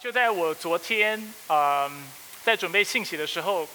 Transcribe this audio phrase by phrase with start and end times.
[0.00, 1.90] 就在我昨天呃
[2.42, 3.68] 在准备信息的时候，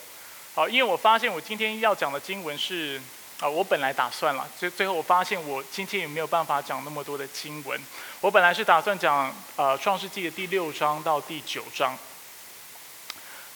[0.56, 3.00] 好，因为我发现我今天要讲的经文是
[3.40, 7.80] 啊，我本来打算了，最最后我发现我今天也没有办法讲那么多的经文。
[8.20, 11.96] 我本来是打算讲呃创世纪的第六章到第九章。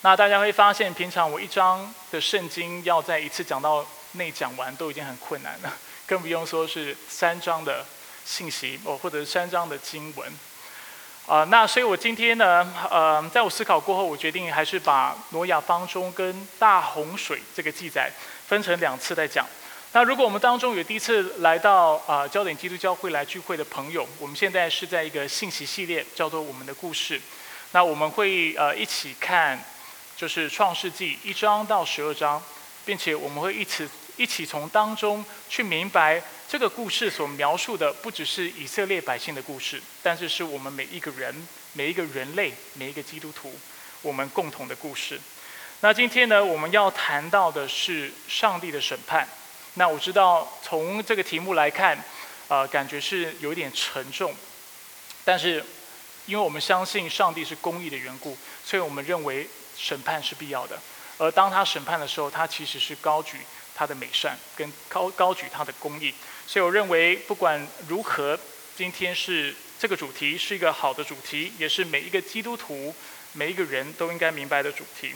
[0.01, 3.83] 那大家会发现，平常我一章的圣经要在一次讲到
[4.13, 5.73] 内讲完都已经很困难了，
[6.05, 7.83] 更不用说是三章的
[8.23, 10.31] 信息哦，或者三章的经文。
[11.31, 18.11] 啊，那所以我今天呢，呃，在我思考过后，我决定还是把挪亚方舟跟大洪水这个记载
[18.47, 19.47] 分成两次来讲。
[19.93, 27.21] 那如果我们当中有第一次来到啊焦点基督教会来聚会的朋友，我们现在是在一个信息系列，叫做我们的故事。
[27.71, 29.57] 那我们会呃一起看。
[30.17, 32.39] 就是创世纪一章到十二章，
[32.85, 36.21] 并且我们会一起一起从当中去明白
[36.51, 41.33] 这个故事所描述的不只是以色列百姓的故事，但是是我们每一个人、
[41.71, 43.57] 每一个人类、每一个基督徒
[44.01, 45.17] 我们共同的故事。
[45.79, 49.25] 那今天呢，我们要谈到的是上帝的审判。
[49.75, 51.97] 那我知道从这个题目来看，
[52.49, 54.35] 呃，感觉是有点沉重，
[55.23, 55.63] 但是
[56.25, 59.47] 因为我们相信上帝是公义的缘故，所以我们认为。
[59.77, 60.77] 审判是必要的，
[61.17, 63.37] 而当他审判的时候，他其实是高举
[63.73, 66.13] 他的美善，跟高高举他的公义。
[66.51, 68.37] 所以我认为，不管如何，
[68.75, 72.93] 今天是这个主题是一个好的主题，也是每一个基督徒、
[73.31, 75.13] 每一个人都应该明白的主题。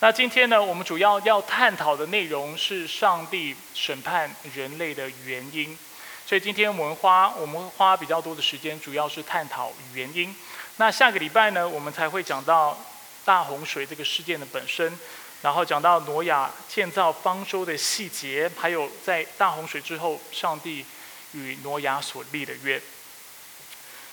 [0.00, 5.78] 那今天呢，我们主要要探讨的内容是上帝审判人类的原因。
[6.26, 10.34] 所以今天我们花我们花比较多的时间，主要是探讨原因。
[10.78, 12.76] 那下个礼拜呢，我们才会讲到。
[13.24, 14.98] 大洪水这个事件的本身，
[15.42, 20.86] 然后讲到挪亚建造方舟的细节，还有在大洪水之后，上帝
[21.32, 22.80] 与挪亚所立的约。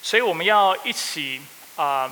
[0.02, 1.40] 所以我们要一起
[1.76, 2.12] 啊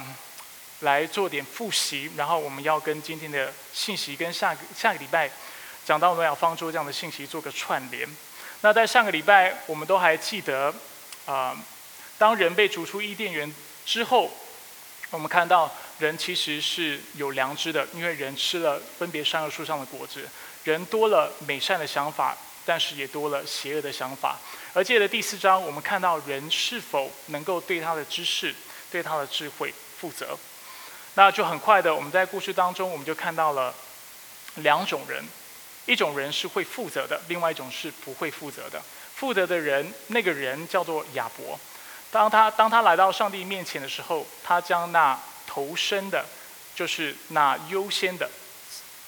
[0.82, 5.32] 来做点复习，然后我们要跟今天的信息跟下下个礼拜
[5.84, 8.08] 讲到挪亚方舟这样的信息做个串联。
[8.62, 10.72] 那在上个礼拜，我们都还记得
[11.26, 11.58] 啊，
[12.20, 13.52] 当人被逐出伊甸园
[13.84, 14.32] 之后，
[15.10, 15.74] 我们看到。
[16.00, 20.28] 人其实是有良知的，因为人吃了分别善恶树上的果子，
[20.64, 24.38] 人多了美善的想法，但是也多了邪恶的想法。
[24.74, 28.54] 而借着第四章，我们看到人是否能够对他的知识、
[28.92, 30.38] 对他的智慧负责。
[31.16, 33.74] 那就很快的，我们在故事当中，我们就看到了
[34.58, 35.24] 两种人：
[35.88, 38.80] 一种人是会负责的，另外一种是不会负责的。
[39.16, 41.60] 负责的人，那个人叫做亚伯。
[42.12, 45.20] 当他当他来到上帝面前的时候，他将那
[45.58, 46.24] 投身的，
[46.76, 48.30] 就是那优先的，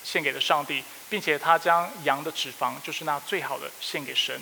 [0.04, 4.36] 献给了上帝，并且他将羊的脂肪，就是那最好的献给神。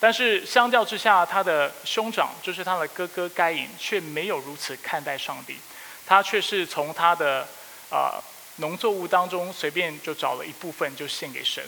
[0.00, 5.58] 但是相较之下，他的兄长，就是他的哥哥该隐，却没有如此看待上帝。
[6.06, 7.46] 他却是从他的
[7.90, 8.16] 啊
[8.56, 11.62] 农作物当中随便就找了一部分就献给神。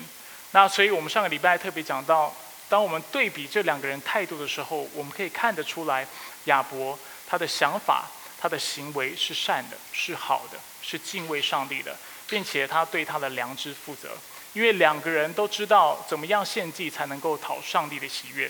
[0.49, 2.35] 那所以我们上个礼拜特别讲到，
[2.67, 6.07] 当我们对比这两个人态度的时候，我们可以看得出来，
[6.45, 6.97] 亚伯
[7.27, 8.05] 他的想法。
[8.39, 14.17] 他的行为是善的，是好的，是敬畏上帝的，并且他对他的良知负责。
[14.53, 18.49] 因为两个人都知道怎么样献祭才能够讨上帝的喜悦，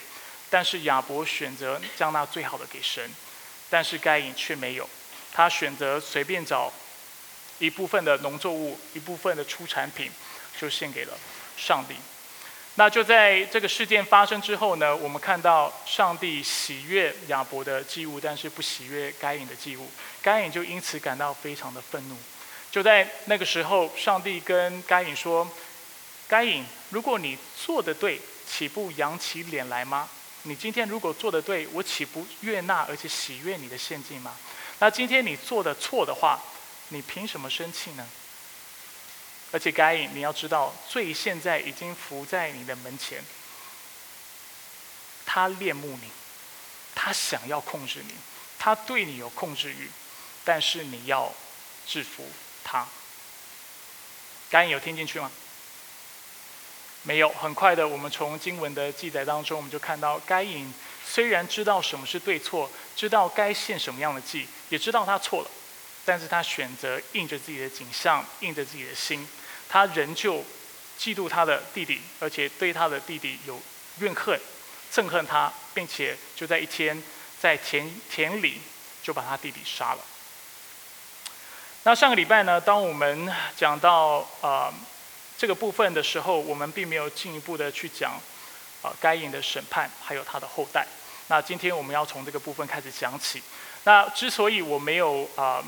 [0.49, 3.11] 但是亚伯选择将那最好的给神，
[3.69, 4.89] 但是该隐却没有，
[5.33, 6.71] 他选择随便找
[7.57, 10.09] 一部分的农作物，一部分的出产品，
[10.57, 11.17] 就献给了
[11.57, 11.95] 上帝。
[12.79, 19.91] 那就在这个事件发生之后呢，我们看到上帝喜悦亚伯的祭物，但是不喜悦该隐的祭物。
[20.21, 22.15] 该隐就因此感到非常的愤怒。
[22.71, 25.45] 就在那个时候，上帝跟该隐说
[26.29, 28.17] ：“该隐，如果你做的对，
[28.47, 30.07] 岂不扬起脸来吗？
[30.43, 34.33] 你今天如果做的对，我岂不悦纳而且喜悦你的献祭吗？
[34.79, 36.39] 那今天你做的错的话，
[36.87, 38.07] 你凭什么生气呢？”
[39.51, 43.23] 而且该隐，你要知道，罪现在已经伏在你的门前。
[45.25, 46.09] 他恋慕你，
[46.95, 48.13] 他想要控制你，
[48.57, 49.89] 他对你有控制欲，
[50.43, 51.31] 但是你要
[51.87, 52.27] 制服
[52.63, 52.87] 他。
[54.49, 55.31] 该隐有听进去吗？
[57.03, 57.29] 没有。
[57.29, 60.73] 很快的，我们从经文的记载当中，我们就看到，该隐
[61.05, 65.49] 虽然知道什么是对错，知道该献什么样的祭，也知道他错了，
[66.09, 69.27] 但是他选择印着自己的景象，印着自己的心。
[69.69, 70.43] 他仍旧
[70.97, 73.61] 嫉妒他的弟弟，而且对他的弟弟有
[73.99, 74.39] 怨恨、
[74.91, 76.99] 憎恨他，并且就在一天
[77.39, 78.59] 在田田里
[79.03, 79.99] 就把他弟弟杀了。
[81.83, 84.73] 那上个礼拜呢，当我们讲到啊
[85.37, 88.19] 这个部分的时候，我们并没有进一步的去讲
[88.81, 90.87] 啊该隐的审判还有他的后代。
[91.27, 93.43] 那今天我们要从这个部分开始讲起。
[93.83, 95.63] 那之所以我没有啊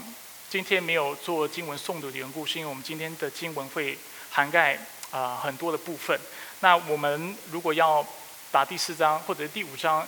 [0.51, 3.97] 今天没有做经文诵读的缘故，是因为我们今天的经文会
[4.29, 4.77] 涵盖
[5.09, 6.19] 啊很多的部分。
[6.59, 8.05] 那我们如果要
[8.51, 10.05] 把第四章或者第五章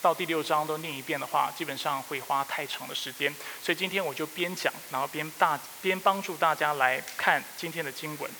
[0.00, 3.30] 到第六章都念一遍的话，基本上会花太长的时间。
[3.62, 8.30] 所以今天我就边讲，然后边大边帮助大家来看今天的经文。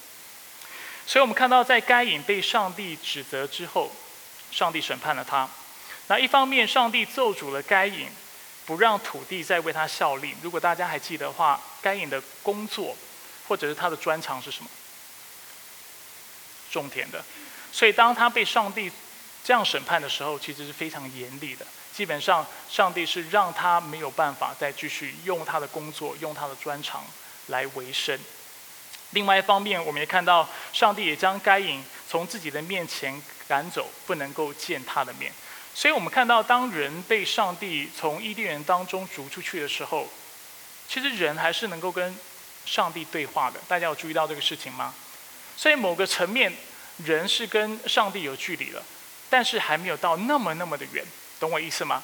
[1.07, 3.93] 所以我们看到，在该隐被上帝指责之后，
[4.51, 5.47] 上帝审判了他。
[6.07, 8.07] 那一方面，上帝咒诅了该隐，
[8.67, 10.35] 不让土地再为他效力。
[10.43, 12.97] 如果大家还记得的话，该隐的工作
[13.49, 14.71] 或者是他的专长是什么？
[16.71, 17.25] 种田的。
[17.73, 18.91] 所以当他被上帝
[19.43, 21.67] 这样审判的时候，其实是非常严厉的。
[21.93, 27.05] 基本上，上帝是让他没有办法再继续用他的工作、用他的专长
[27.49, 28.19] 来维生。
[29.11, 35.31] 另外一方面，我们也看到上帝也将该隐从自己的面前赶走，不能够见他的面。
[35.75, 40.09] 所以我们看到，当人被上帝从伊甸园当中逐出去的时候，
[40.89, 42.17] 其实人还是能够跟
[42.67, 43.59] 上帝对话的。
[43.67, 44.95] 大家有注意到这个事情吗？
[45.57, 46.53] 所以某个层面，
[46.99, 48.83] 人是跟上帝有距离了。
[49.31, 51.03] 但是还没有到那么那么的远，
[51.41, 52.03] 懂我意思吗？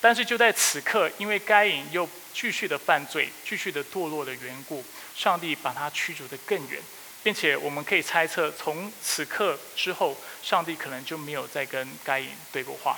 [0.00, 6.82] 但是就在此刻，因为该隐又继续的犯罪、继续的堕落的缘故，上帝把他驱逐的更远，
[7.22, 12.96] 并且我们可以猜测，从此刻之后，上帝可能就没有再跟该隐对过话。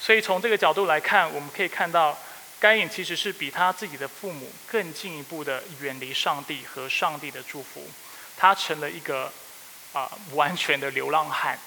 [0.00, 2.16] 所以从这个角度来看，我们可以看到，
[2.60, 7.88] 该隐其实是比他自己的父母更进一步的远离上帝和上帝的祝福，
[8.36, 9.32] 他成了一个
[9.92, 11.58] 啊完全的流浪汉。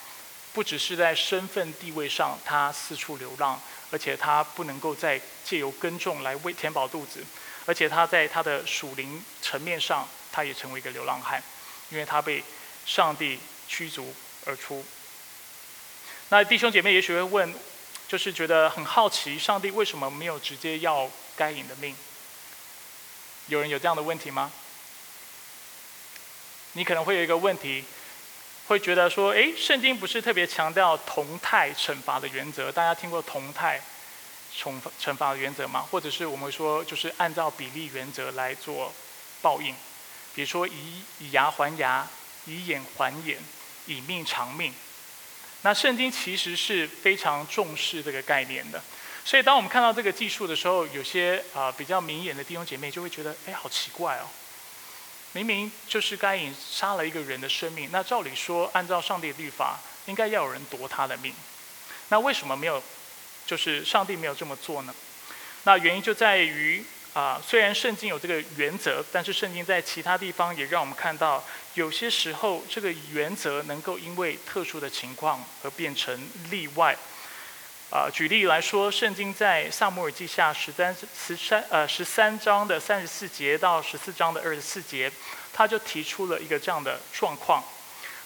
[0.53, 3.57] 不只是在身份地位上，他四处流浪，
[3.89, 7.23] 而且他不能够再借由耕种来喂填饱肚子，
[7.65, 11.41] 而且他在他的属灵层面上，他也成为一个流浪汉，
[11.89, 12.43] 因为他被
[12.85, 13.39] 上帝
[13.69, 14.13] 驱逐
[14.45, 14.83] 而出。
[16.29, 17.53] 那弟兄姐妹也许会问，
[18.07, 21.95] 就是觉得很好奇，上帝为什么没有直接要该隐的命？
[23.47, 24.51] 有人有这样的问题吗？
[26.73, 27.83] 你可能会有一个问题。
[28.67, 32.71] 会觉得说，哎，圣经不是特别强调同态惩罚的原则？
[32.71, 33.81] 大家听过同态
[34.55, 35.81] 惩惩罚的原则吗？
[35.91, 38.93] 或者是我们说，就是按照比例原则来做
[39.41, 39.75] 报应？
[40.33, 42.07] 比如说，以以牙还牙，
[42.45, 43.37] 以眼还眼，
[43.85, 44.73] 以命偿命。
[45.61, 48.81] 那圣经其实是非常重视这个概念的。
[49.23, 54.27] 所以，当我们看到这个技术的时候，有些啊比较明眼的弟兄姐妹就会觉得，哎，好奇怪哦。
[55.33, 61.33] 明明就是该隐杀了一个人的生命，那照理说，按照上帝的律法，应该要有人夺他的命。
[62.09, 62.81] 那为什么没有？
[63.43, 64.95] 就是上帝没有这么做呢？
[65.63, 71.43] 那原因就在于啊，虽然圣经有这个原则，但是圣经在其他地方也让我们看到，
[71.73, 76.95] 有些时候这个原则能够因为特殊的情况而变成例外。
[77.89, 85.11] 啊，举例来说，圣经在萨摩尔记下十三十三呃十三章的三十四节到十四章的二十四节，
[85.51, 87.61] 他就提出了一个这样的状况，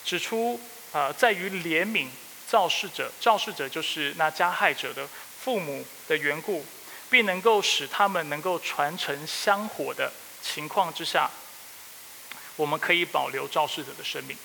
[0.04, 0.60] 指出
[0.94, 2.08] 啊，在于怜悯
[2.48, 5.08] 肇事者，肇事者就是那加害者的
[5.42, 6.64] 父母的缘故，
[7.10, 10.12] 并能够使他们能够传承香火的
[10.42, 11.30] 情况之下，
[12.56, 14.38] 我们可以保留肇事者的生命。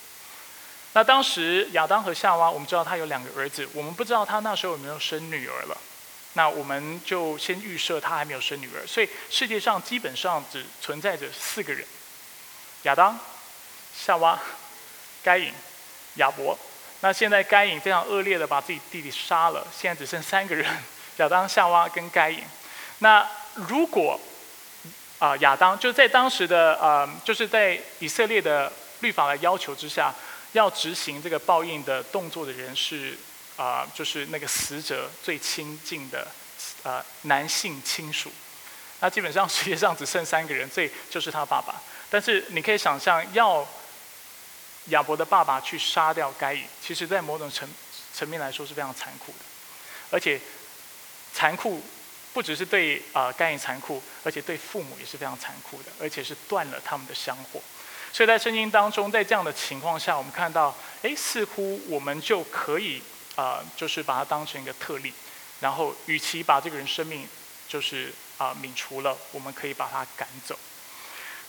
[0.93, 5.77] 那当时亚当和夏娃，我们知道他有两个儿子，我们不知道他那时候有没有生女儿了。
[6.33, 11.85] 那我们就先预设他还没有生女儿，所以世界上基本上只存在着四个人：
[12.83, 13.19] 亚当、
[13.93, 14.39] 夏娃、
[15.23, 15.53] 该隐、
[16.15, 16.57] 亚伯。
[17.01, 20.65] 那现在该隐非常恶劣的把自己弟弟杀了，现在只剩三个人：
[21.17, 22.43] 亚当、夏娃跟该隐。
[22.99, 24.19] 那如果
[25.19, 30.13] 啊亚当就在当时的呃，就是在以色列的律法的要求之下。
[30.53, 33.17] 要执行这个报应的动作的人是
[33.55, 36.27] 啊，就是那个死者最亲近的
[36.83, 38.29] 啊男性亲属。
[38.99, 41.81] 那基本上世界上只剩三个人，这就是他爸爸。
[42.09, 43.65] 但是你可以想象，要
[44.87, 47.65] 亚伯的爸爸去杀掉该隐，其实在某种层
[48.13, 49.37] 层面来说是非常残酷的。
[50.09, 50.37] 而且
[51.33, 51.81] 残酷
[52.33, 57.61] 不只是对啊该隐残酷，而且对父母也是非常残酷的，而且是断了他们的香火。
[58.13, 63.01] 所以在圣经当中，在这样的情况下，我们看到，哎，似乎我们就可以
[63.35, 65.13] 啊，就是把它当成一个特例，
[65.61, 67.27] 然后与其把这个人生命
[67.67, 70.59] 就是啊泯除了，我们可以把他赶走。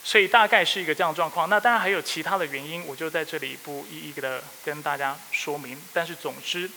[0.04, 1.48] 所以大概是一个这样状况。
[1.48, 5.80] 那当然还有其他的原因，我就在这里不一一的跟大家说明。
[5.92, 6.68] 但是总之，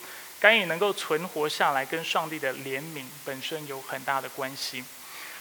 [0.45, 4.83] 该隐能够存活下来，跟上帝的怜悯本身有很大的关系。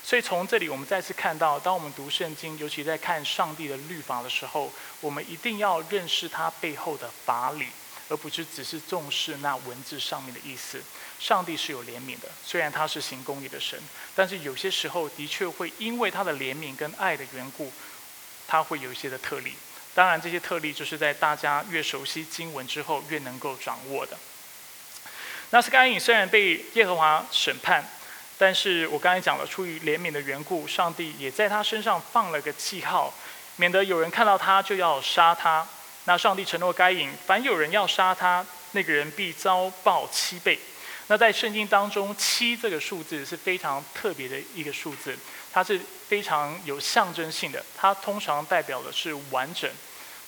[0.03, 7.67] 所以从这里，我们再次看到，当我们读圣经，尤其在看上帝的律法的时候，我们一定要认识它背后的法理，
[8.09, 10.83] 而不是只是重视那文字上面的意思。
[11.21, 13.79] 上帝是有怜悯的，虽然他是行公义的神，
[14.15, 17.71] 但是有些时候的确会因为他的怜悯跟爱的缘故，
[18.49, 19.53] 他会有一些的特例。
[19.95, 24.17] 当然，这些特例就是在大家越熟悉经文之后越能够掌握的。
[25.51, 27.85] 那斯该隐虽然被耶和华审判，
[28.37, 33.15] 但是我刚才讲了，出于怜悯的缘故，上帝也在他身上放了个记号，
[33.57, 35.67] 免得有人看到他就要杀他。
[36.07, 40.59] 那上帝承诺该隐，凡有人要杀他，那个人必遭报七倍。
[41.07, 45.17] 那在圣经当中，七这个数字是非常特别的一个数字，
[45.53, 49.71] 它是非常有象征性的，它通常代表的是完整、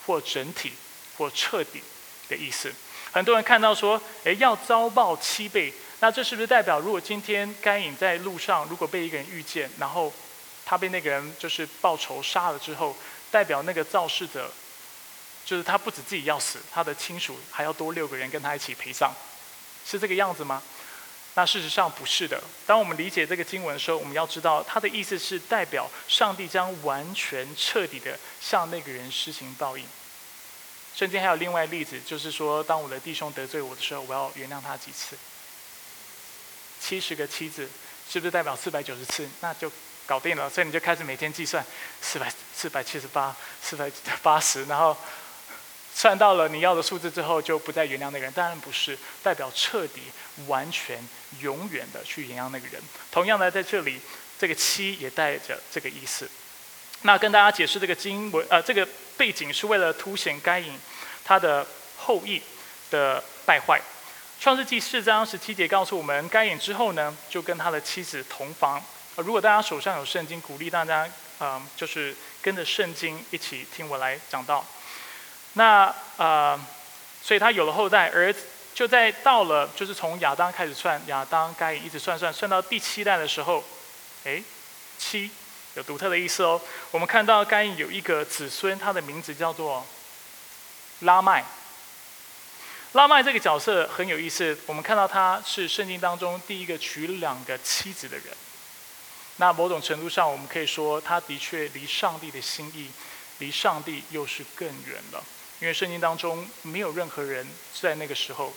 [0.07, 0.73] 或整体、
[1.17, 1.83] 或彻底
[2.29, 2.73] 的意思。
[3.17, 10.13] 很多人看到说，诶，要遭报七倍，那这是不是代表，如果今天该隐在路上，如果被一个人遇见，然后
[10.67, 12.95] 他被那个人就是报仇杀了之后，
[13.31, 14.53] 代表那个肇事者，
[15.47, 19.11] 就是他不止自己要死，他的亲属还要多六个人跟他一起陪葬？
[19.87, 20.63] 是这个样子吗？
[21.37, 22.39] 那事实上不是的。
[22.67, 29.87] 当我们理解这个经文的时候，我们要知道它的意思是代表上帝将完全彻底的向那个人施行报应。
[30.97, 35.15] 圣经还有另外例子，就是说，当我的弟兄得罪我的时候，我要原谅他几次？
[36.81, 37.69] 七十个妻子，
[38.11, 39.29] 是不是代表四百九十次？
[39.41, 39.71] 那就
[40.07, 40.49] 搞定了。
[40.49, 41.63] 所以你就开始每天计算，
[42.01, 44.97] 四百四百七十八，四百八十，然后。
[45.99, 48.31] 算到了你要的数字之后，就不再原谅那个人。
[48.35, 50.03] 当然不是代表彻底、
[50.47, 51.03] 完全、
[51.41, 52.79] 永远的去原谅那个人。
[53.11, 53.99] 同样的，在这里，
[54.39, 56.29] 这个七也带着这个意思。
[57.03, 58.87] 那跟大家解释这个经文，呃，这个
[59.17, 60.79] 背景是为了凸显该隐
[61.25, 62.43] 他的后裔
[62.91, 63.81] 的败坏。
[64.39, 68.83] 创世纪四章十七节告诉我们，该隐之后呢，就跟他的妻子同房。
[69.17, 71.09] 如果大家手上有圣经，鼓励大家，
[71.41, 74.65] 嗯，就是跟着圣经一起听我来讲到。
[75.55, 76.61] 那呃，
[77.23, 78.35] 所以他有了后代，而
[78.75, 83.65] 就在到了就是从亚当开始算，亚当该隐一直算算算到第七代的时候，
[84.25, 84.43] 哎，
[84.99, 85.31] 七
[85.77, 86.61] 有独特的意思哦。
[86.91, 89.87] 我们看到该隐有一个子孙，他的名字叫做
[91.01, 91.45] 拉麦。
[92.93, 98.27] 拉麦这个角色很有意思，我们看到他是圣经当中第一个娶两个妻子的人。
[99.37, 102.91] 那某种程度上，我们可以说他的确离上帝的心意，
[103.39, 105.23] 离上帝又是更远了。
[105.61, 107.47] 因为圣经当中没有任何人
[107.79, 108.55] 在那个时候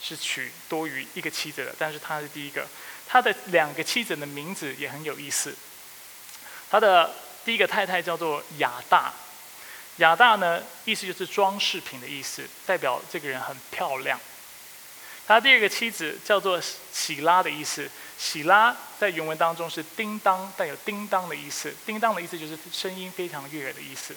[0.00, 2.66] 是娶多于一个妻子的，但是他是第一个。
[3.06, 5.54] 他的两个妻子的名字也很有意思。
[6.74, 7.08] 他的
[7.44, 9.12] 第一个太太叫做亚大，
[9.98, 14.18] 亚大呢意思就是装饰品的意思，代表这个人很漂亮。
[15.24, 16.60] 他第二个妻子叫做
[16.92, 17.88] 喜拉的意思，
[18.18, 21.72] 喜拉在原文当中是叮当，带有叮当的意思。
[21.86, 24.12] 叮当的意思就是声音非常悦耳的意思。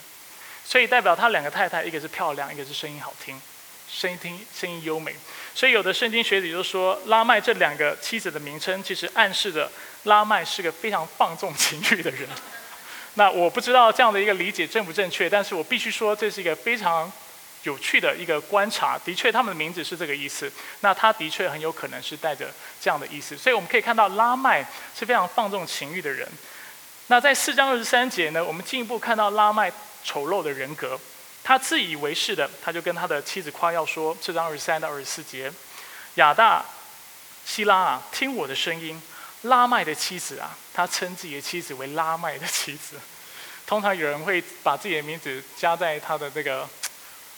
[0.65, 3.39] 所以代表他两个太太，一个是漂亮，一个是声音好听，
[3.87, 5.15] 声音听声音优美。
[5.53, 9.71] 所以有的圣经学者就说，拉麦这两个妻子的名称，其实暗示着
[10.03, 12.27] 拉麦是个非常放纵情欲的人。
[13.15, 17.11] 那我不知道这样的一个理解正不正确，但是我必须说这是一个非常
[17.63, 18.97] 有趣的一个观察。
[19.03, 20.51] 的确，他们的名字是这个意思。
[20.81, 22.49] 那他的确很有可能是带着
[22.79, 23.35] 这样的意思。
[23.35, 24.65] 所以我们可以看到拉麦
[24.97, 26.27] 是非常放纵情欲的人。
[27.07, 29.71] 那在四章二十三节呢，我们进一步看到拉麦。
[30.03, 30.97] 丑陋的人格，
[31.43, 35.51] 他自以为是的，他就跟他的妻子夸耀说：“这章二十三到二十四节，
[36.15, 36.63] 亚大
[37.43, 39.01] 希拉啊，听我的声音。
[39.47, 42.95] 拉麦的妻子啊，他称自己的妻子为拉麦的妻子。
[43.65, 46.67] 通常有人会把自己的名字加在他的这个，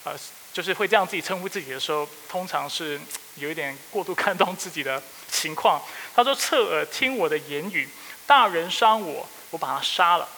[0.04, 0.12] 呃，
[0.52, 3.00] 就是会这样自己称呼自己的时候，通常是
[3.36, 5.82] 有一点过度看重自己的情况。
[6.14, 7.88] 他说：侧耳听我的言语，
[8.26, 10.28] 大人伤我，我把他杀了；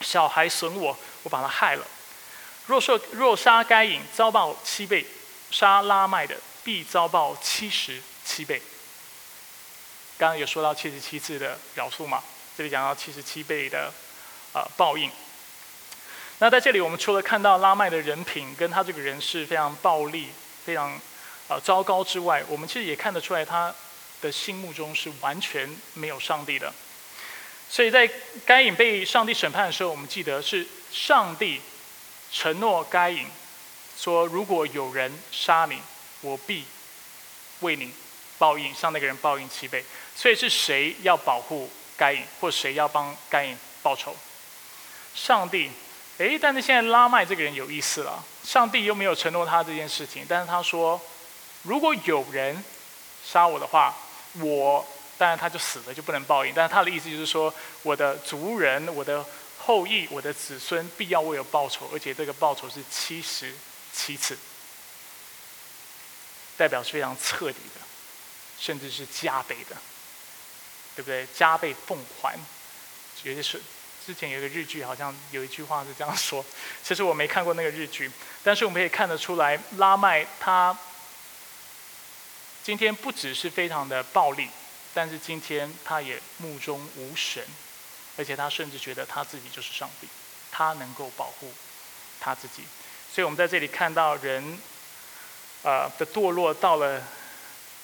[0.00, 1.84] 小孩损我。”我把他害了。
[2.66, 5.04] 若说若杀该隐，遭报七倍；
[5.50, 8.62] 杀拉麦的，必遭报七十七倍。
[10.18, 12.22] 刚刚有说到七十七次的饶恕嘛？
[12.56, 13.90] 这里讲到七十七倍的
[14.52, 15.10] 呃报应。
[16.40, 20.28] 那在这里，我们除了看到拉麦的人品跟他这个人是非常暴力、
[20.64, 21.00] 非常
[21.48, 23.74] 呃糟糕之外，我们其实也看得出来他
[24.20, 26.72] 的心目中是完全没有上帝的。
[27.70, 28.10] 所以在
[28.44, 30.66] 该隐被上帝审判的时候，我们记得是。
[30.90, 31.60] 上帝
[32.32, 33.26] 承诺该隐
[33.94, 35.82] 说：“如果有人杀你，
[36.22, 36.64] 我必
[37.60, 37.92] 为你
[38.38, 39.84] 报应，向那个人报应七倍。”
[40.18, 44.16] 所以是谁要保护该隐，或谁要帮该隐报仇？
[45.14, 45.70] 上帝。
[46.16, 51.00] 诶，但是现在拉麦这个人有意思了，上帝又没有承诺他这件事情，但是他说
[51.62, 52.64] ：“如果有人
[53.24, 53.94] 杀我的话，
[54.40, 54.84] 我
[55.16, 56.52] 当然他就死了，就不能报应。
[56.52, 59.24] 但是他的意思就是说，我的族人，我的。”
[59.64, 63.54] 后裔，我的子孙必要为我报仇，而且这个报仇是七十
[63.92, 64.36] 七次，
[66.56, 67.86] 代表是非常彻底的。
[68.58, 69.76] 甚至是加倍的，
[70.98, 71.24] 对不对？
[71.32, 72.36] 加倍奉还，
[73.22, 73.62] 有些是
[74.04, 76.44] 之前有个日剧，好像有一句话是这样说。
[76.82, 78.10] 其实我没看过那个日剧，
[78.42, 80.76] 但是我们可以看得出来，拉麦他
[82.64, 84.48] 今天不只是非常的暴力，
[84.92, 87.44] 但是今天他也目中无神，
[88.16, 90.08] 而且他甚至觉得他自己就是上帝，
[90.50, 91.54] 他能够保护
[92.18, 92.64] 他自己。
[93.14, 94.58] 所以我们在这里看到人，
[95.62, 97.00] 呃的堕落到了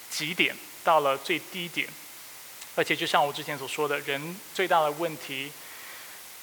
[0.09, 0.53] 极点，
[0.83, 1.87] 到了最低点，
[2.75, 5.51] 而且就像我之前所说的，人最大的问题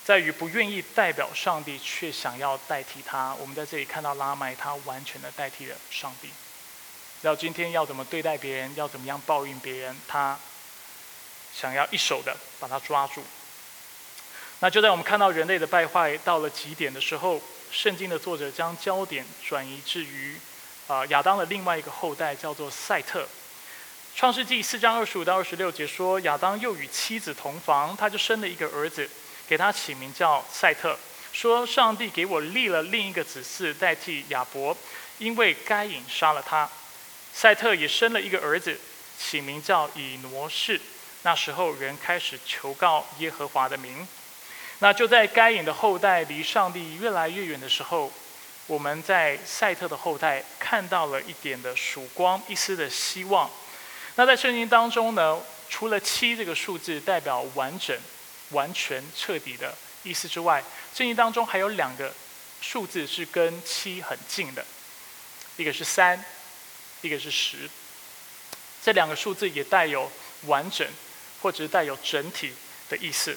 [0.04, 3.34] 在于不愿意代表上帝，却想要代替他。
[3.34, 6.28] 我们在这里看到拉麦，他完全的代替了上帝。
[7.22, 10.38] 要今天要怎么对待别人，要怎么样报应别人，他
[11.54, 13.22] 想要一手的把他抓住。
[14.60, 17.40] 那就在我们看到人类的败坏到了极点的时候。
[17.72, 20.36] 圣经的作者将焦点转移至于
[20.88, 23.26] 啊亚当的另外一个后代，叫做赛特。
[24.14, 29.08] 创世纪四章二十五到二十六节说，亚当又与妻子同房，他就生了一个儿子，
[29.48, 30.96] 给他起名叫赛特。
[31.32, 34.76] 说上帝给我立了另一个子嗣代替亚伯，
[35.18, 36.68] 因为该隐杀了他。
[37.32, 38.78] 赛特也生了一个儿子，
[39.18, 40.78] 起名叫以挪士。
[41.22, 44.06] 那时候人开始求告耶和华的名。
[44.80, 48.12] 那就在该隐的后代离上帝越来越远的时候，
[48.66, 53.50] 我们在赛特的后代看到了一点的曙光，一丝的希望。
[54.16, 57.98] 那在圣经当中呢，除了七这个数字代表完整、
[58.50, 60.62] 完全、彻底的意思之外，
[60.94, 62.12] 圣经当中还有两个
[62.60, 64.64] 数字是跟七很近的，
[65.56, 66.22] 一个是三，
[67.00, 67.68] 一个是十。
[68.82, 70.10] 这两个数字也带有
[70.46, 70.86] 完整
[71.40, 72.52] 或者是带有整体
[72.88, 73.36] 的意思。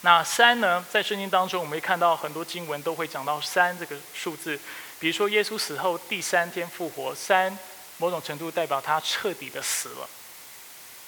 [0.00, 4.58] 那三呢，在圣经当中，我们会看到很多经文都会讲到三这个数字。
[4.98, 7.56] 比如说，耶稣死后第三天复活，三
[7.98, 10.08] 某种程度代表他彻底的死了，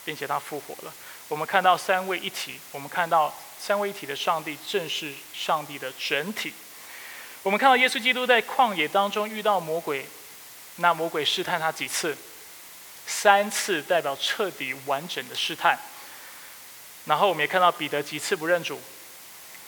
[0.04, 0.92] 并且他复活了。
[1.28, 6.52] 我们看到三位一体，我们看到三位一体的上帝正是上帝的整体。
[7.42, 10.04] 我们看到耶稣基督在旷野当中遇到魔鬼，
[10.76, 12.17] 那魔鬼试探他几次？
[13.06, 15.78] 三次代表彻底完整的试探。
[17.06, 18.78] 然后我们也看到彼得几次不认主，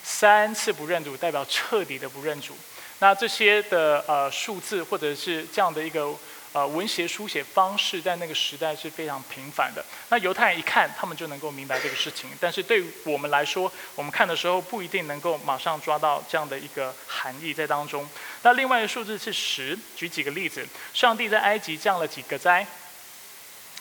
[0.04, 2.56] 三次不认主代表彻底的不认主。
[2.98, 6.14] 那这些的呃数字或者是这样的一个
[6.52, 9.84] 呃文学书写方式，在那个时代是非常频繁的。
[10.10, 12.30] 那犹太人一看，他们就能够明白这个事情。
[12.40, 18.08] 但是对我们来说，我们看的时候不一定能够马上抓到这样的一个含义在当中。
[18.42, 22.66] 那另外一个数字是十，举几个例子：上帝在埃及降了几个灾？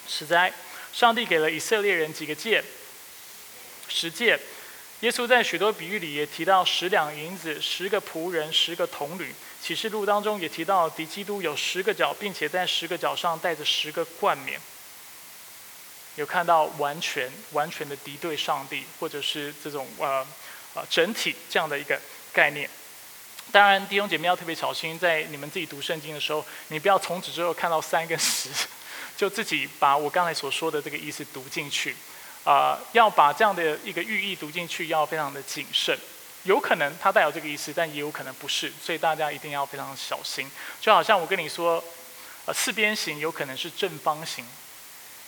[0.07, 0.51] 十灾。
[0.93, 2.61] 上帝给了以色列人几个戒？
[3.87, 4.39] 十戒，
[5.01, 9.33] 耶稣在许多比喻里也提到十两银子、十个仆人、十个童女。
[9.61, 14.59] 启示录当中也提到敌基督有十个角，并且在十个角上带着十个冠冕。
[16.15, 20.25] 有看到完全、完全的敌对上帝，或者是这种呃
[20.73, 21.99] 呃整体这样的一个
[22.33, 22.69] 概念。
[23.51, 28.49] 当然，弟兄姐妹要特别小心，在你们自己读圣经的时候，你不要从此之后看到三跟十，
[29.15, 31.95] 就自己把我刚才所说的这个意思读进去。
[32.43, 35.97] 啊，要把这样的一个寓意读进去，要非常的谨慎。
[36.43, 40.49] 有可能它带有这个意思，但也有可能不是，所以大家一定要非常小心。
[40.79, 41.83] 就好像我跟你说，
[42.45, 44.45] 呃，四边形有可能是正方形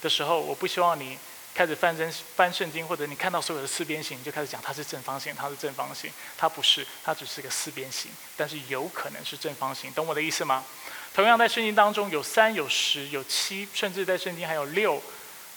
[0.01, 1.17] 的时候，我不希望你
[1.53, 10.63] 开始翻真翻圣经，或者你看到所有的四边形，你就开始讲它是正方形，它是正方形，它不是，它只是个四边形，但是有可能是正方形，懂我的意思吗？
[11.13, 14.99] 同样在圣经当中有三有十有七，甚至在圣经还有六。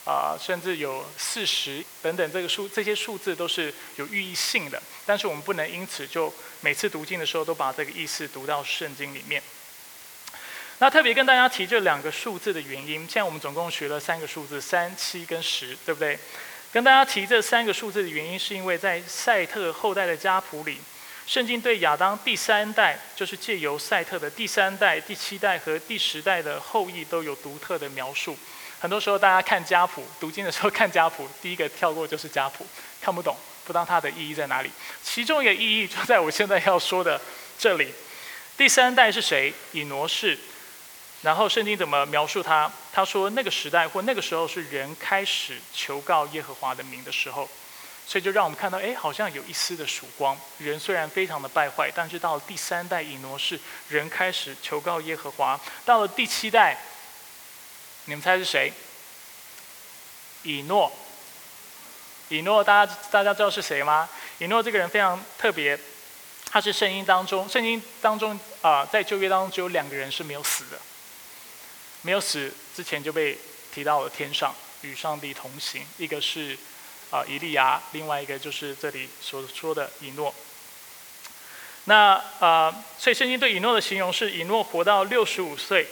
[0.07, 9.43] 啊，甚至有四十等等，这个数这些数字都是有寓意性的，但是我们不能因此就每次读经的时候都把这个意思读到圣经里面。
[10.79, 16.17] 那特别跟大家提这两个数字的原因，现在我们总共学了三个数字，三、七跟十，对不对？
[16.71, 20.79] 跟大家提这三个数字的原因，是因为在赛特后代的家谱里，
[21.27, 28.37] 圣经对亚当第三代，就是借由赛特的第三代、第七代和第十代的后裔都有独特的描述。
[28.79, 32.67] 很多时候，大家看家谱读经的时候看家谱，第一个跳过就是家谱，
[33.01, 33.35] 看不懂，
[33.65, 34.71] 不知道它的意义在哪里。
[35.03, 37.21] 其中一个意义就在我现在要说的
[37.59, 37.93] 这里。
[38.57, 39.53] 第三代是谁？
[39.73, 40.39] 以挪士。
[41.23, 42.71] 然后圣经怎么描述他？
[42.93, 47.49] 他说那个时代或那个时候是人开始求告耶和华的名的时候，
[48.07, 50.39] 所以就让我们看到，哎，好像有一丝的曙光。
[50.59, 53.59] 人虽然非常的败坏，但是到了第三代以挪士，
[53.89, 55.59] 人开始求告耶和华。
[55.87, 56.77] 到了第七代。
[58.07, 58.73] 你们猜是谁？
[60.43, 60.93] 以诺。
[62.29, 64.09] 以诺，大家大家知道是谁吗？
[64.39, 65.79] 以诺这个人非常特别，
[66.51, 70.77] 他是圣经当中，圣经当中啊，在旧约当中只有两个人是没有死的，
[72.03, 73.39] 没有死之前就被
[73.73, 76.59] 提到了天上与上帝同行，一个是
[77.11, 80.35] 啊以利亚，另外一个就是这里所说的以诺。
[81.85, 85.87] 那啊，所以圣经对以诺的形容是以诺活到六十五岁，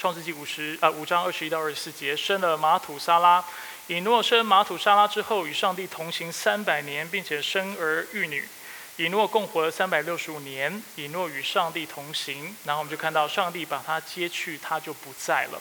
[0.00, 3.44] 创世纪五十啊五章二十一到二十四节，生了马土沙拉。
[3.86, 8.48] 以诺生马土沙拉之后，与上帝同行三百年，并且生儿育女。
[8.96, 10.82] 以诺共活了三百六十五年。
[10.96, 15.60] 以诺与上帝同行，然后我们就看到上帝把他接去，他就不在了。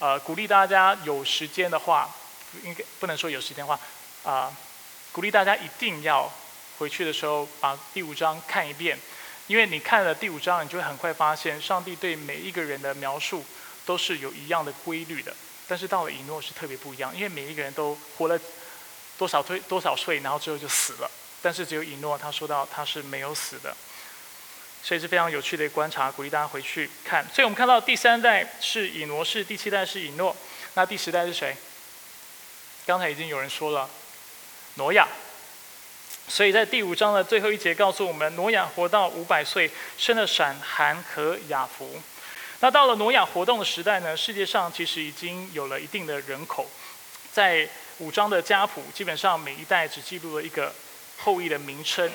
[0.00, 2.10] 呃，鼓励大家有时间的话，
[2.64, 3.78] 应该不能说有时间的话，
[4.24, 4.52] 啊，
[5.12, 6.28] 鼓励大家一定要。
[6.78, 8.98] 回去的时候，把第五章看一遍，
[9.52, 13.44] 因为你看了第五章，你就会很快发现，上帝对每一个人的描述
[13.84, 15.36] 都是有一样的规律的。
[15.68, 18.40] 但是到了以诺是特别不一样，因为每一个人都活了
[19.18, 21.10] 多少岁多少岁，然后之后就死了。
[21.42, 23.76] 但是只有以诺，他说到他是没有死的，
[24.82, 27.22] 所以是非常有趣的观察，鼓励大家回去看。
[27.30, 30.34] 所以我们看到第三代是以诺，是第七代是以诺，
[30.72, 31.54] 那第十代是谁？
[32.86, 33.90] 刚才已经有人说了，
[34.76, 35.06] 挪亚。
[36.32, 42.00] 所以在第五章的最后一节告诉我们，挪亚活到五百岁，生了闪、含和雅弗。
[42.60, 44.16] 那到了挪亚活动的时代呢？
[44.16, 46.66] 世界上其实已经有了一定的人口。
[47.30, 47.68] 在
[47.98, 50.74] 五章的家谱，基本上每一代只记录了一个
[51.18, 52.10] 后裔的名称。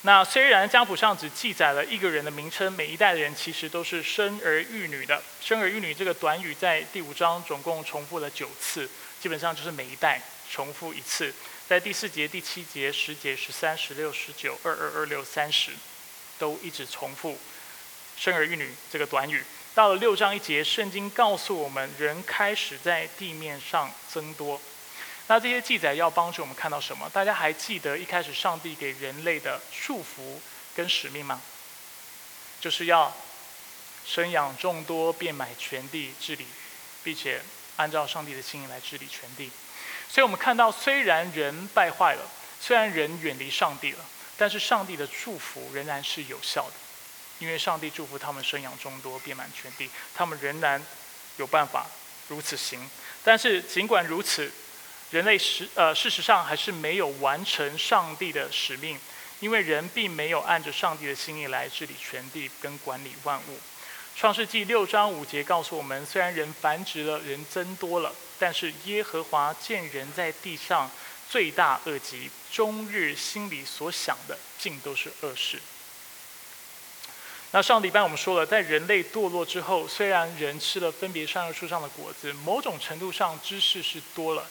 [0.00, 5.22] 那虽然家谱上只记载了一个人的名称，每一代的人其实都是生儿育女的。
[5.42, 8.88] 生儿育女这个短语在第五章总共重复了九次，
[9.20, 11.34] 基本上就是每一代重复一次。
[11.72, 15.70] 在第四节、第七节、十节、十三、十六、十九、二二、二六、三十，
[16.38, 17.38] 都一直重复
[18.14, 19.42] “生儿育女”这个短语。
[19.74, 24.60] 到了六章一节，圣经告诉我们，人开始在地面上增多。
[25.28, 27.08] 那这些记载要帮助我们看到什么？
[27.08, 30.38] 大家还记得一开始上帝给人类的束缚
[30.76, 31.40] 跟使命吗？
[32.60, 33.16] 就是要
[34.04, 36.44] 生养众多，遍满全地，治理，
[37.02, 37.40] 并且
[37.76, 39.50] 按照上帝的心意来治理全地。
[40.12, 42.20] 所以我们看到，虽然人败坏了，
[42.60, 44.04] 虽然人远离上帝了，
[44.36, 46.74] 但是上帝的祝福仍然是有效的，
[47.38, 50.84] 因为上帝祝福他们生养众多，遍满全地，他们仍然
[51.38, 51.86] 有办法
[52.28, 52.86] 如此行。
[53.24, 54.52] 但是尽管如此，
[55.12, 59.00] 人类实呃事实上还是没有完成上帝的使命，
[59.40, 63.58] 因为人并没有按着上帝的心意来治理全地跟管理万物。
[64.14, 68.14] 创世纪六章五节告诉我们，虽然人繁殖了，人增多了。
[68.42, 70.90] 但是耶和华见人在地上
[71.30, 75.60] 罪大恶极，终日心里所想的尽都是恶事。
[77.52, 84.44] 那上礼拜我们说了，在人类堕落之后，虽然人吃了分别善恶树上的果子，某种程度上知识是多了，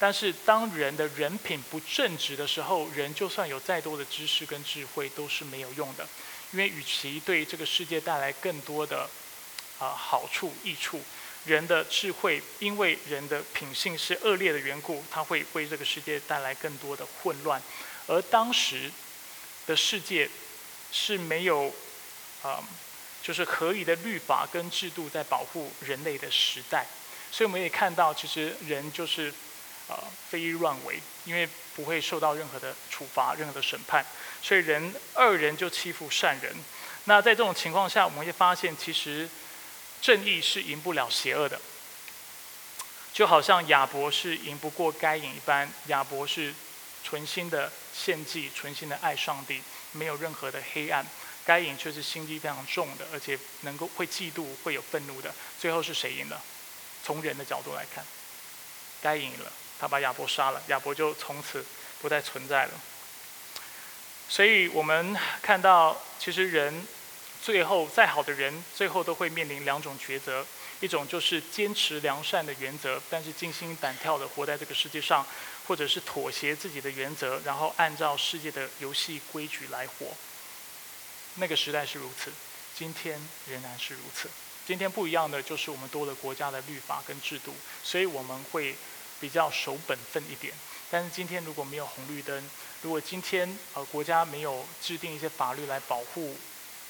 [0.00, 6.04] 但是当人的人品不正直的时候，人就算有再多的知识跟智慧都是没有用的，
[6.50, 9.08] 因为与其对这个世界带来更多的
[9.78, 11.00] 啊好处益处。
[11.46, 17.60] 人的智慧，因为人的品性是恶劣的缘故，它会为这个世界带来更多的混乱。
[18.06, 18.90] 而当时
[19.66, 20.28] 的世界
[20.92, 21.74] 是没有
[22.42, 22.62] 啊，
[23.22, 26.86] 就是合理的律法跟制度在保护人类的时代，
[27.32, 29.32] 所以我们也看到，其实人就是
[29.88, 29.96] 呃
[30.28, 34.04] 非乱为，因为不会受到任何的处罚、任何的审判，
[34.42, 36.54] 所以人恶人就欺负善人。
[37.04, 39.26] 那在这种情况下，我们会发现，其实。
[40.00, 41.60] 正义是赢不了邪恶的，
[43.12, 45.70] 就好像亚伯是赢不过该隐一般。
[45.88, 46.54] 亚伯是
[47.04, 51.06] 存心的献祭，存心的爱上帝，没有任何的黑暗。
[51.44, 55.34] 该隐却是心机非常重的，而且能够会嫉妒，会有愤怒的。
[55.58, 56.42] 最后是谁赢了？
[57.02, 58.04] 从人的角度来看，
[59.02, 61.64] 该隐了，他把亚伯杀了，亚伯就从此
[62.00, 62.72] 不再存在了。
[64.28, 66.86] 所以我们看到，其实人。
[67.42, 70.44] 最后，再好的人，最后都会面临两种抉择：
[70.80, 75.24] 一种就是坚持良善的原则，但是惊心胆跳的活在这个世界上；
[75.66, 80.08] 或者是妥协自己的原则，然后按照世界的游戏规矩来活。
[81.36, 82.30] 那个时代是如此，
[82.76, 84.28] 今天仍然是如此。
[84.66, 88.76] 今天不一样的就是我们多了国家的律法跟制度，所以我们会
[89.18, 90.52] 比较守本分一点。
[90.90, 92.50] 但是今天如果没有红绿灯，
[92.82, 96.36] 如果今天呃国家没有制定一些法律来保护。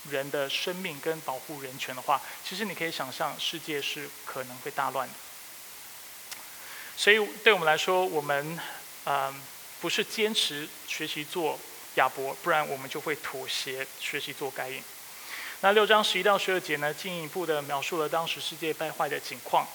[0.09, 5.15] 人的生命跟保护人权的话，其实你可以想象，世界是可能会大乱的。
[6.97, 8.59] 所以对我们来说，我们
[9.05, 9.43] 嗯
[9.81, 11.59] 不是坚持学习做
[11.97, 14.83] 亚伯，不然我们就会妥协学习做该隐。
[15.61, 19.69] 那六章十一到十二节呢，进一步的描述了当时世界败坏的景况。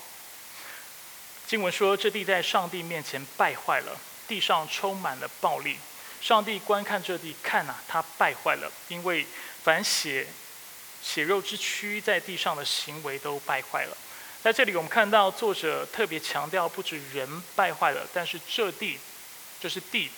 [1.45, 3.95] 经文说，这地在上帝面前败坏了，
[4.27, 5.77] 地上充满了暴力。
[6.19, 9.27] 上帝观看这地，看呐，它败坏了，因为。
[9.65, 10.27] 凡血
[11.01, 13.97] 血肉之躯在地上的行为都败坏了，
[14.43, 18.99] 在这里我们看到作者特别强调，不止人败坏了，但是这地，
[19.59, 20.11] 就是地，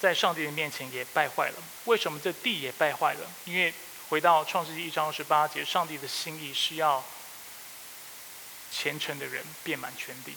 [0.00, 1.54] 在上帝的面前也败坏了。
[1.84, 3.30] 为什么这地也败坏了？
[3.44, 3.72] 因为
[4.08, 7.04] 回到创世纪一章二十八节，上帝的心意是要
[8.72, 10.34] 虔诚的人遍满全地，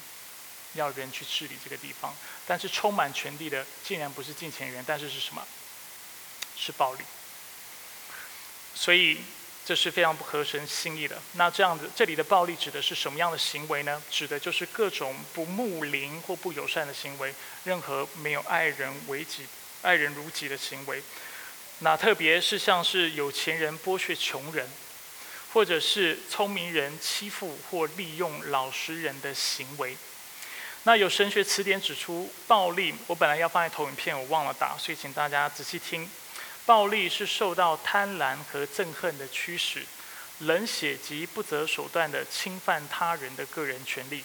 [0.76, 2.14] 要人去治理这个地方。
[2.46, 5.44] 但是充满全地的，竟然不是敬虔人，但是是什么？
[6.56, 7.04] 是暴力。
[8.82, 9.16] 所以
[9.64, 11.16] 这是非常不合神心意的。
[11.34, 14.02] 那这样子，这里的暴力指的是什么样的行为呢？
[14.10, 17.32] 指的就是各种不睦邻或不友善的行为，
[17.64, 19.46] 任何没有爱人为己、
[19.84, 21.04] 爱人如己的行为。
[21.82, 24.68] 那特别是像是有钱人剥削穷人，
[25.54, 29.96] 或者是聪明人欺负或利用老实人的行为。
[30.86, 36.10] 那有神学词典指出，暴力，我本来要放在投影片，我忘了打，所以请大家仔细听。
[36.66, 39.84] 暴力是受到贪婪和憎恨的驱使，
[40.40, 44.24] 冷血及不择手段的侵犯他人的个人权利，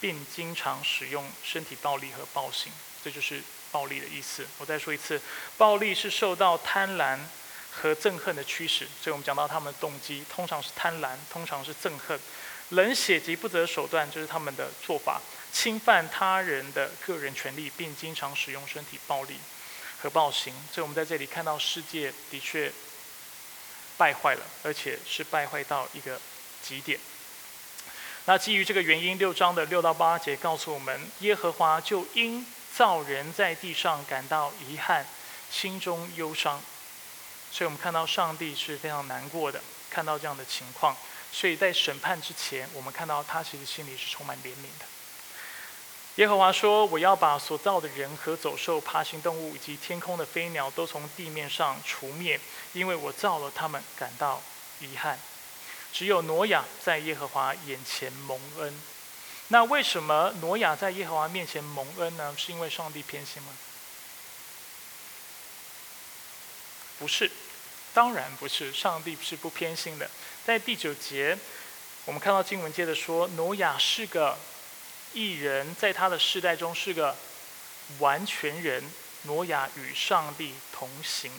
[0.00, 2.72] 并经常使用身体暴力和暴行，
[3.04, 4.46] 这就是暴力的意思。
[4.58, 5.20] 我再说一次，
[5.58, 7.18] 暴力是受到贪婪
[7.70, 12.18] 和憎恨的驱使，所以我们讲到他们的动机，通常是贪婪，通常是憎恨。
[12.70, 15.20] 冷血及不择手段就是他们的做法，
[15.52, 19.36] 侵犯他人的个人权利，并经常使用身体暴力。
[20.02, 22.72] 和暴行，所以我们在这里看到世界的确
[23.96, 26.20] 败坏了，而且是败坏到一个
[26.60, 26.98] 极点。
[28.24, 35.06] 那基于这个原因，六章的六到八节告诉我们，耶和华就因造人在地上感到遗憾，
[35.52, 36.60] 心中忧伤。
[37.52, 40.96] 所以我们看到上帝是非常难过的，看到这样的情况。
[41.30, 44.91] 所以在审判之前，我们看到他其实心里是充满怜悯的。
[46.16, 52.38] 耶和华说：“我要把所造的人和走兽、爬行动物以及天空的飞鸟都从地面上除灭，
[52.74, 54.42] 因为我造了他们，感到
[54.80, 55.18] 遗憾。
[55.90, 58.78] 只有挪亚在耶和华眼前蒙恩。
[59.48, 62.34] 那为什么挪亚在耶和华面前蒙恩呢？
[62.36, 63.48] 是因为上帝偏心吗？
[66.98, 67.30] 不是，
[67.94, 68.70] 当然不是。
[68.70, 70.10] 上帝是不偏心的。
[70.44, 71.38] 在第九节，
[72.04, 74.36] 我们看到经文接着说，挪亚是个。”
[75.12, 77.16] 一人在他的世代中是个
[77.98, 78.82] 完全人，
[79.24, 81.30] 挪亚与上帝同行，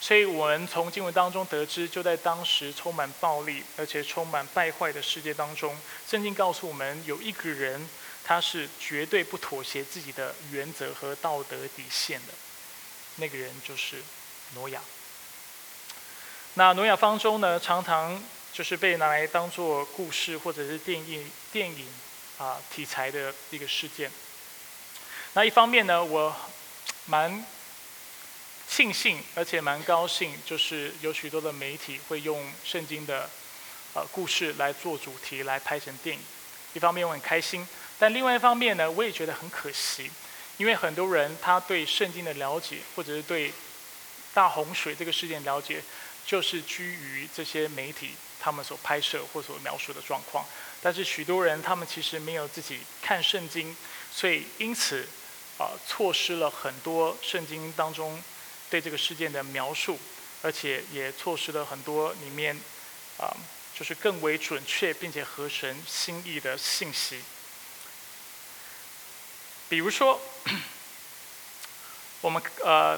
[0.00, 5.76] 所以我们从经文当中得知，就在当时充满暴力而且充满败坏的世界当中，
[6.08, 7.88] 圣经告诉我们有一个人，
[8.24, 12.34] 他是绝对不妥协自己的原则和道德底线的，
[13.16, 14.02] 那个人就是
[14.54, 14.80] 挪亚。
[16.54, 21.86] 那挪亚方舟呢，常常就是被拿来当做故事或者是电影电影。
[22.38, 24.10] 啊，题材的一个事件。
[25.32, 26.34] 那一方面呢，我
[27.06, 27.44] 蛮
[28.68, 33.28] 庆幸，而且蛮高兴，就是有许多的媒体会用圣经的
[33.94, 36.22] 呃故事来做主题来拍成电影。
[36.74, 37.66] 一方面我很开心，
[37.98, 40.10] 但另外一方面呢，我也觉得很可惜，
[40.58, 43.52] 因为很多人他对圣经的了解，或者是对
[44.34, 45.82] 大洪水这个事件了解，
[46.26, 50.44] 就是居于这些媒体他们所拍摄或所描述的状况。
[50.86, 53.76] 但是许多人他们其实没有自己看圣经，
[54.12, 55.04] 所以因此
[55.58, 58.22] 啊错失了很多圣经当中
[58.70, 59.98] 对这个事件的描述，
[60.42, 62.56] 而且也错失了很多里面
[63.18, 63.34] 啊
[63.76, 67.20] 就是更为准确并且合神心意的信息。
[69.68, 70.20] 比如说，
[72.20, 72.96] 我们呃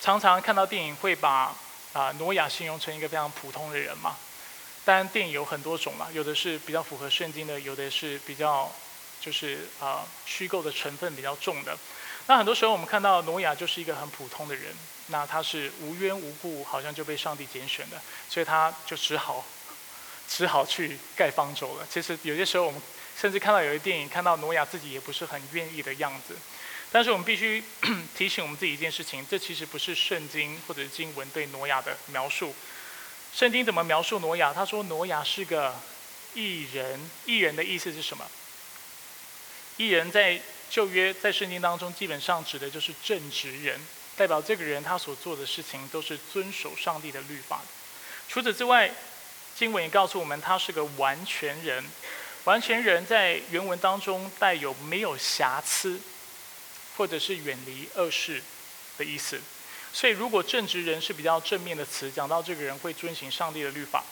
[0.00, 1.52] 常常看到电影会把
[1.94, 4.16] 啊挪亚形容成一个非常普通的人嘛。
[4.84, 8.70] 当然，电影有很多种嘛，有的是比较符合圣经的，有的是比较
[9.20, 11.76] 就是啊虚构的成分比较重的。
[12.26, 14.74] 那很多时候我们看到挪亚就是一个很普通的人，
[15.06, 19.44] 那他是无缘无故好像就被上帝拣选的，所以他就只好
[20.28, 21.86] 只好去盖方舟了。
[21.90, 22.80] 其实有些时候我们
[23.18, 26.36] 甚至看到有些电影，看到挪亚自己也不是很愿意的样子。
[26.92, 27.64] 但是我们必须
[28.14, 32.54] 提醒我们自己一件事情：这其实不是圣经或者是经文对挪亚的描述。
[33.34, 34.52] 圣经怎么描述挪亚？
[34.52, 35.74] 他说挪亚是个
[36.34, 37.00] 艺人。
[37.26, 38.24] 艺人的意思是什么？
[39.76, 43.80] 艺人在旧约在圣经当中基本上指的就是正直人，
[44.16, 47.60] 代表这个人他所做的事情都是遵守上帝的律法。
[48.28, 48.88] 除此之外，
[49.56, 51.84] 经文也告诉我们他是个完全人。
[52.44, 55.98] 完全人在原文当中带有没有瑕疵，
[56.96, 58.40] 或者是远离恶事
[58.96, 59.40] 的意思。
[59.94, 64.02] 所以，如果正直人是比较正面的词，讲到这个人会遵行上帝的律法，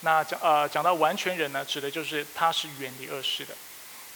[0.00, 3.54] 那讲呃讲到完全人呢，指的就是他是远离恶事的，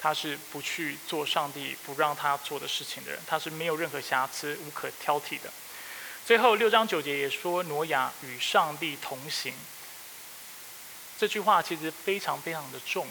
[0.01, 5.53] 他是不去做上帝不让他做的事情的人，他是没有任何瑕疵、无可挑剔的。
[6.27, 9.55] 最后六章九节也说，挪亚与上帝同行。
[11.17, 13.07] 这句话其实非常非常的重，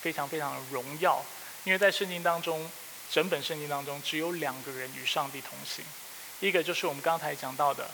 [0.00, 1.24] 非常非常的荣耀，
[1.62, 2.68] 因为在圣经当中，
[3.08, 5.84] 整本圣经当中只有两个人与上帝同行，
[6.40, 7.90] 一个就是我们刚才讲到的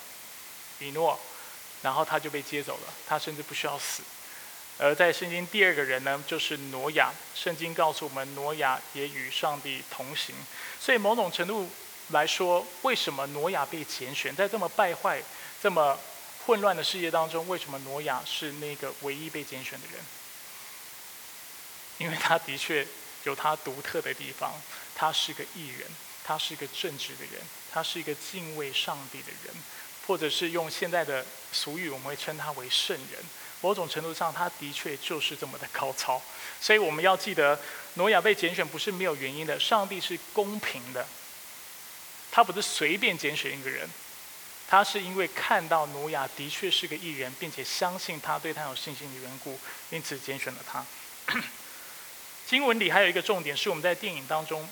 [0.81, 1.19] 以诺，
[1.83, 4.03] 然后他就被接走了，他甚至不需要死。
[4.77, 7.13] 而在圣经第二个人呢，就是挪亚。
[7.35, 10.35] 圣经告诉我们，挪亚也与上帝同行。
[10.81, 11.71] 所以某种程度
[12.09, 15.23] 来说，为什么挪亚被拣选，在这么败坏、
[15.63, 15.97] 这么
[16.45, 20.05] 混乱的世界当中，为什么挪亚是那个唯一被拣选的人？
[21.99, 22.85] 因为他的确
[23.23, 24.53] 有他独特的地方，
[24.97, 25.89] 他是个艺人，
[26.25, 29.55] 他是一个正直的人，他是一个敬畏上帝的人，
[30.07, 33.23] 或者是用现在的俗语，我们会称他为圣人。
[33.61, 36.21] 某种程度上，他的确就是这么的高超，
[36.61, 37.59] 所以我们要记得，
[37.95, 39.59] 挪亚被拣选不是没有原因的。
[39.59, 41.07] 上帝是公平的，
[42.31, 43.89] 他不是随便拣选一个人，
[44.69, 49.59] 他是因为看到挪亚的确是个艺人，并且相信他对他有信心的缘故，
[49.89, 50.85] 因此拣选了他。
[52.47, 54.69] 经文里还有一个重点，是我们在电影当中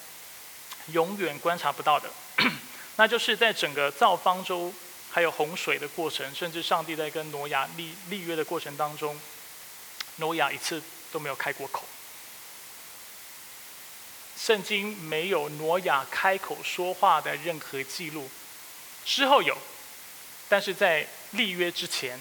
[0.89, 2.11] 永远观察不到的，
[2.97, 4.73] 那就是在整个造方舟。
[5.15, 9.21] 还有洪水的过程，甚至上帝在跟挪亚立立约的过程当中，
[10.17, 11.85] 挪亚一次都没有开过口。
[14.35, 18.31] 圣经没有挪亚开口说话的任何记录。
[19.05, 19.55] 之后有，
[20.49, 22.19] 但是在立约之前，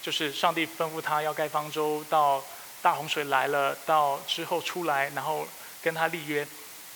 [0.00, 2.42] 就是上帝吩咐他要盖方舟，到
[2.80, 5.46] 大洪水来了，到之后出来，然后
[5.82, 6.48] 跟他立约，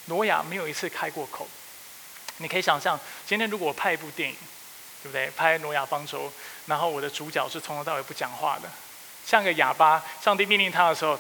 [0.07, 1.49] 挪亚没有一次开过口。
[2.39, 4.37] 你可以想象，今天如果我拍一部电影。
[5.03, 5.31] 对不对？
[5.31, 6.31] 拍挪亚方舟，
[6.67, 8.69] 然后我的主角是从头到尾不讲话的，
[9.25, 10.05] 像个哑巴。
[10.23, 11.19] 上帝命令他的时候，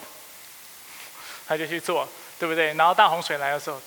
[1.49, 2.07] 他就去做，
[2.39, 2.75] 对不对？
[2.75, 3.81] 然后大洪水来的时候，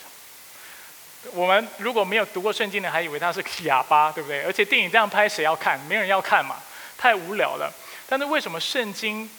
[1.33, 4.41] 我们如果没有读过圣经的，还以为他是哑巴，对不对？
[4.41, 5.79] 而且电影这样拍，谁要看？
[5.81, 6.55] 没人要看嘛，
[6.97, 7.71] 太无聊了。
[8.09, 9.29] 但是为什么圣经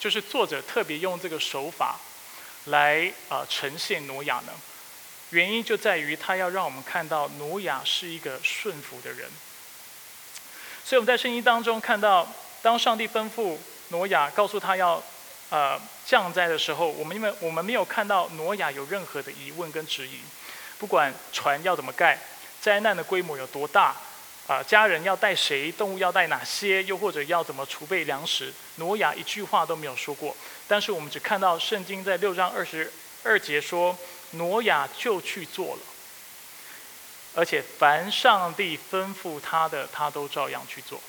[0.00, 1.96] 就是作者特别用这个手法
[2.66, 4.52] 来啊呈现挪亚呢？
[5.30, 9.28] 原因就在于他要让我们看到挪亚是一个顺服的人，
[10.84, 12.28] 所以我们在圣经当中看到，
[12.62, 13.56] 当上帝吩咐
[13.88, 15.02] 挪亚告诉他要
[15.50, 20.20] 呃降灾的时候，我们因为我们没有看到挪亚有任何的疑问跟质疑，
[20.78, 22.18] 不管船要怎么盖，
[22.60, 23.96] 灾难的规模有多大，
[24.46, 30.36] 啊家人要带谁，动物要带哪些，又或者要怎么储备粮食，挪亚一句话都没有说过。
[30.66, 33.96] 但是我们只看到圣经在六章二十二节说。
[34.36, 35.82] 挪亚就去做了，
[37.36, 41.00] 而且凡上帝吩咐他的，他都照样去做。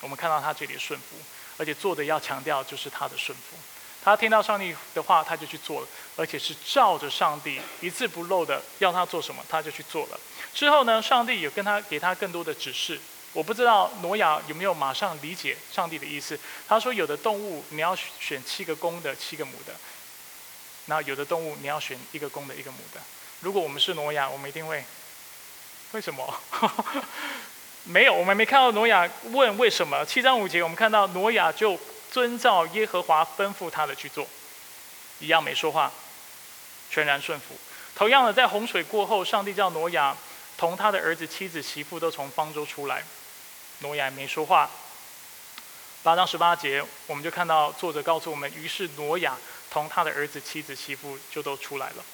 [0.00, 1.16] 我们看到他这里顺服，
[1.56, 3.56] 而且做的要强调就是他的顺服。
[4.00, 10.20] 他听到上帝的话，他就去做了，而且是照着上帝一字不漏的要他做什么，他就去做了。
[10.54, 13.00] 之后呢，上帝有跟他给他更多的指示。
[13.36, 16.40] 我不知道挪亚有没有马上理解上帝的意思。
[16.66, 19.74] 他说：“有的动物你要选七个公的，七个母的。”
[20.86, 23.00] 那有的动物你要选一个公的，一个母的。
[23.40, 24.82] 如果我们是挪亚，我们一定会，
[25.92, 26.40] 为什么？
[27.84, 30.02] 没有，我们没看到挪亚问为什么。
[30.06, 31.78] 七章五节，我们看到挪亚就
[32.10, 34.26] 遵照耶和华吩咐他的去做，
[35.20, 35.92] 一样没说话，
[36.88, 37.54] 全然顺服。
[37.94, 40.16] 同样的，在洪水过后，上帝叫挪亚
[40.56, 43.04] 同他的儿子、妻子、媳妇都从方舟出来，
[43.80, 44.70] 挪亚没说话。
[46.02, 49.36] 八章十八节，我们就看到作者告诉我们，于是挪亚。
[49.68, 52.04] 同他的儿子、妻子、媳妇就都出来了。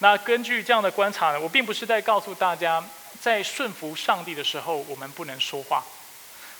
[0.00, 2.84] 那根据这样的观察呢，我并不是在告诉大家，
[3.20, 5.82] 在顺服上帝的时候我们不能说话，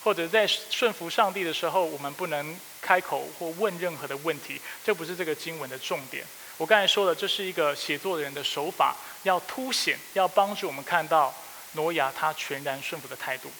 [0.02, 4.58] 或者在顺服上帝的时候我们不能开口或问任何的问题。
[4.82, 6.24] 这不是这个经文的重点。
[6.56, 11.34] 我刚才说了，这是一个写作的人的手法，要凸显、要帮助我们看到
[11.72, 13.50] 挪亚他全然顺服的态度。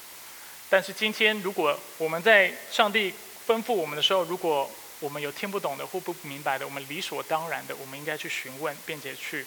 [0.70, 3.12] 但是今天，如果我们在上帝
[3.46, 9.46] 吩咐我们的时候，如果我们有听不懂的或不明白的，我们理所当然的，我们应该去询问，并且去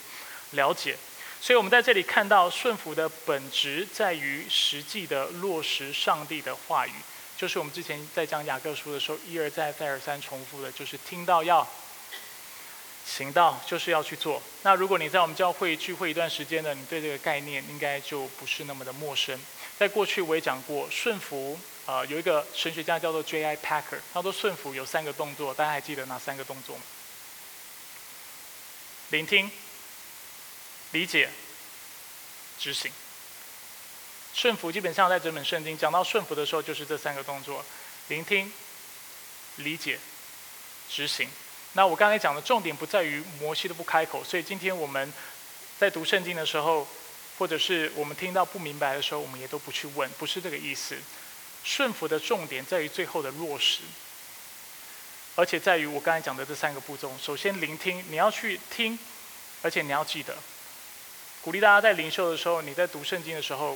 [0.51, 0.97] 了解。
[1.39, 6.91] 所以，我们在这里看到顺服的本质在于实际的落实上帝的话语，
[7.37, 11.67] 就是我们之前在讲雅各书的时候一而再、再而三重复的，就是听到要
[13.05, 14.41] 行道，就是要去做。
[14.63, 19.39] 那如果你在我们教会聚会一段时间呢，你对这个概念应该就不是那么的陌生。
[19.81, 21.59] 在过去我也讲过顺服。
[21.87, 23.57] 啊，有一个神学家叫做 J.I.
[23.57, 26.83] Packer，他说顺服有三个动作，大家还记得哪三个动作吗？
[29.09, 29.49] 聆听、
[30.91, 31.27] 理解、
[32.59, 32.91] 执行。
[34.35, 37.65] 顺服基本上在整本圣经讲到顺服的时候，就是这三个动作：
[38.09, 38.53] 聆听、
[39.55, 39.97] 理解、
[40.87, 41.27] 执行。
[41.73, 45.11] 那我刚才讲的重点不在于摩西的不开口，所以今天我们
[45.79, 46.87] 在读圣经的时候，
[47.41, 50.95] 或者是我们听到不明白的时候，我们也都不去问，不是这个意思。
[51.63, 53.81] 顺服的重点在于最后的落实，
[55.35, 57.11] 而且在于我刚才讲的这三个步骤。
[57.19, 58.99] 首先，聆听，你要去听，
[59.63, 60.37] 而且你要记得。
[61.41, 63.75] 鼓励大家在灵修的时候，你在读圣经的时候，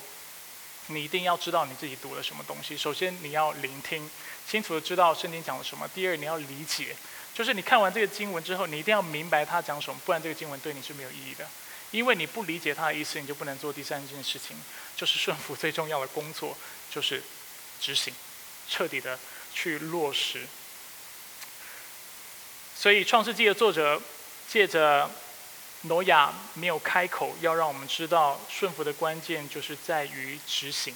[0.86, 2.78] 你一定要知道你自己读了什么东西。
[2.78, 4.08] 首先，你要聆听，
[4.48, 5.88] 清楚的知道圣经讲了什么。
[5.88, 6.96] 第二，你要理解，
[7.34, 11.50] 就是你看完这个经文之后，你一定要明白他讲什么，不然这个经文对你是没有意义的。
[11.92, 14.58] 因为你不理解他的意思，你就不能做第三件事情，
[14.98, 16.58] 就是顺服最重要的工作，
[16.92, 17.24] 就是
[17.80, 18.14] 执行，
[18.70, 19.18] 彻底的
[19.54, 20.46] 去落实。
[22.78, 24.02] 所以，《创世纪》的作者
[24.50, 25.10] 借着
[25.84, 30.94] 挪亚没有开口，要让我们知道顺服的关键就是在于执行。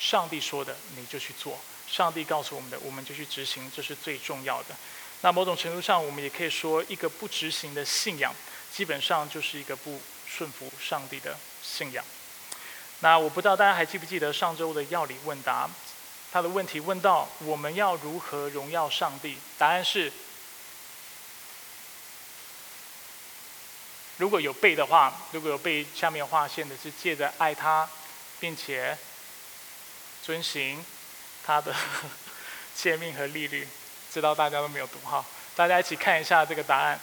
[0.00, 1.52] 上帝说的，你就去做；
[1.86, 4.74] 上帝告诉我们的，我们就去执行，这是最重要的。
[5.20, 8.34] 那某种程度上，我们也可以说，一个不执行的信仰，
[8.72, 10.00] 基本上就是一个不。
[10.32, 12.04] 顺服上帝的信仰。
[13.00, 15.68] 那我不知道大家还记不记得上周的要理问答？
[16.32, 19.36] 他的问题问到：我们要如何荣耀上帝？
[19.58, 20.12] 答案是：
[24.18, 27.88] 如果有背的话，如果有背下面划线的，是借着爱他，
[28.38, 28.96] 并且
[30.22, 30.84] 遵行
[31.44, 31.74] 他的
[32.76, 33.66] 诫命和利率。
[34.12, 35.24] 知道大家都没有读哈，
[35.56, 37.00] 大家一起看一下这个答案。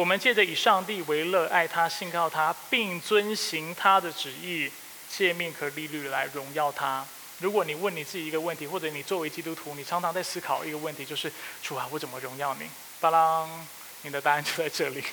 [0.00, 4.72] 我们借着以上帝为乐，爱他，信靠他，并遵行他的旨意、
[5.10, 7.06] 诫命和利率来荣耀他。
[7.40, 11.30] 如果你问你自己一个问题，或者你作为基督徒，你常常在思考一个问题，就是
[11.62, 12.66] 主啊，我怎么荣耀你？
[12.98, 13.66] 巴郎，
[14.00, 15.04] 你的答案就在这里。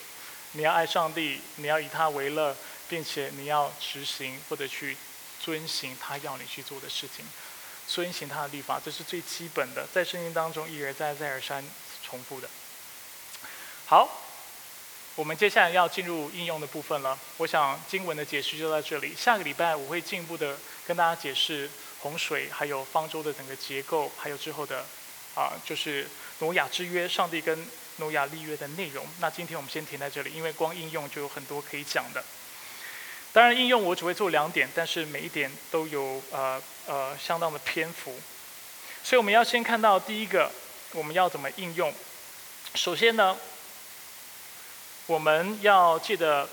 [0.54, 2.56] 你要爱上帝，你要以他为乐，
[2.88, 4.96] 并且你要执行或者去
[5.44, 7.26] 遵行他要你去做的事情，
[7.90, 11.62] 遵行他的律法，这是最基本的，在圣经当中一而再、再而三
[12.02, 12.50] 重复的。
[13.86, 14.24] 好。
[15.18, 17.18] 我们接下来要进入应用的部分了。
[17.38, 19.16] 我想经文的解释就在这里。
[19.18, 20.56] 下个礼拜我会进一步的
[20.86, 24.86] 跟大家解释洪水，还有方舟的整个结构，还有之后的
[25.34, 26.08] 啊，就是
[26.38, 27.66] 挪亚之约，上帝跟
[27.96, 29.08] 挪亚立约的内容。
[29.20, 32.24] 那今天我们先停在这里，因为光应用就有很多可以讲的。
[33.34, 38.14] 当然应用我只会做两点，但是每一点都有呃呃相当的篇幅。
[39.04, 40.52] 所以我们要先看到第一个，
[40.94, 41.92] 我们要怎么应用。
[42.76, 43.36] 首先呢。
[45.08, 46.48] 我们要记得，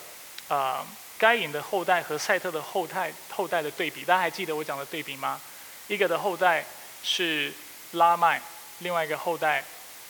[0.46, 0.86] 啊，
[1.18, 5.40] 该隐的后代和赛特的后代后代的对比，大家还记得我讲的对比吗？
[5.88, 6.64] 一个的后代
[7.02, 7.52] 是
[7.92, 8.40] 拉麦，
[8.78, 9.64] 另外一个后代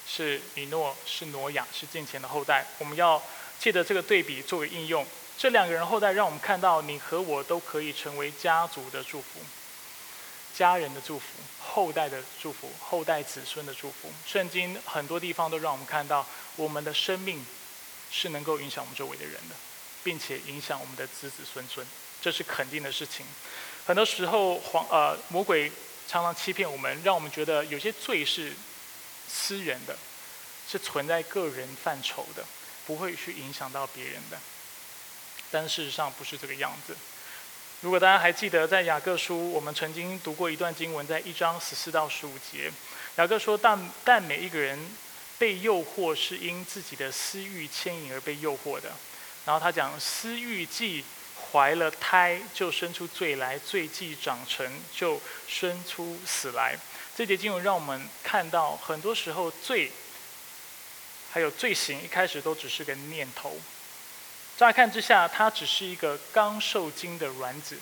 [0.07, 2.67] 是米诺，是挪亚，是近前的后代。
[2.79, 3.21] 我们要
[3.59, 5.07] 借着这个对比作为应用，
[5.39, 9.41] 这两个人后代让我们看到，你和我都可以成为家族的祝福，
[10.55, 11.25] 家人的祝福，
[11.59, 14.13] 后代的祝福，后代子孙的祝福。
[14.27, 16.27] 圣经很多地方都让我们看到，
[16.57, 17.43] 我们的生命。
[18.17, 19.57] 是能够影响我们周围的人的，
[20.05, 21.85] 并且影响我们的子子孙孙，
[22.23, 23.27] 这是肯定的事情。
[23.85, 25.69] 很多时候，黄呃魔鬼
[26.07, 28.53] 常常欺骗我们，让我们觉得有些罪是
[29.29, 29.97] 私人的，
[30.71, 32.45] 是存在个人范畴的，
[32.87, 34.39] 不会去影响到别人的。
[35.51, 36.97] 但事实上不是这个样子。
[37.81, 42.71] 如果大家还记得，在雅各书，我们曾经读过一段经文，在一章十四到十五节，
[43.17, 44.79] 雅各说：但但每一个人。
[45.39, 48.93] 被诱惑是因自己的私欲牵引而被诱惑的，
[49.45, 51.05] 然后他讲私欲既
[51.53, 56.79] 怀了胎，就生出罪来；罪既长成，就生出死来。
[57.17, 59.91] 这节经文让我们看到，很多时候罪
[61.33, 63.57] 还有罪行一开始都只是个念头，
[64.57, 67.79] 乍看之下，它只是一个刚受精的卵子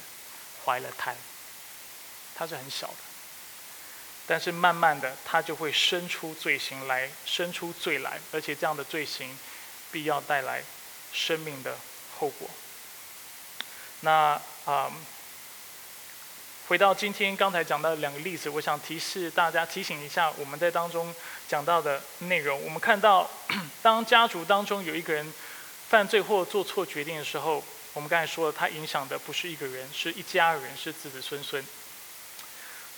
[0.64, 1.14] 怀了胎，
[2.34, 3.11] 它是很小的。
[4.32, 9.38] 但是慢慢的，他就会生出罪行来，生出罪来，而且这样的罪行
[9.90, 10.62] 必要带来
[11.12, 11.76] 生命的
[12.18, 12.48] 后果。
[14.00, 14.90] 那啊，
[16.66, 21.14] 回到今天刚才讲到的两个例子，我想提示大家，提醒一下我们在当中
[21.46, 22.58] 讲到的内容。
[22.64, 23.28] 我们看到，
[23.82, 25.30] 当家族当中有一个人
[25.90, 27.62] 犯罪或做错决定的时候，
[27.92, 31.62] 我们刚才说了，他影响的不是一个人，是一家人，是子子孙孙。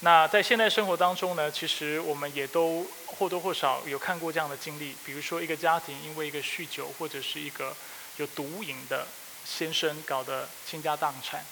[0.04, 7.74] 那在现代生活当中呢，其实我们也都或多或少有看过这样的经历，比如说一个家庭因为一个酗酒或者是一个
[8.18, 9.06] 有毒瘾的
[9.46, 11.42] 先生搞得倾家荡产，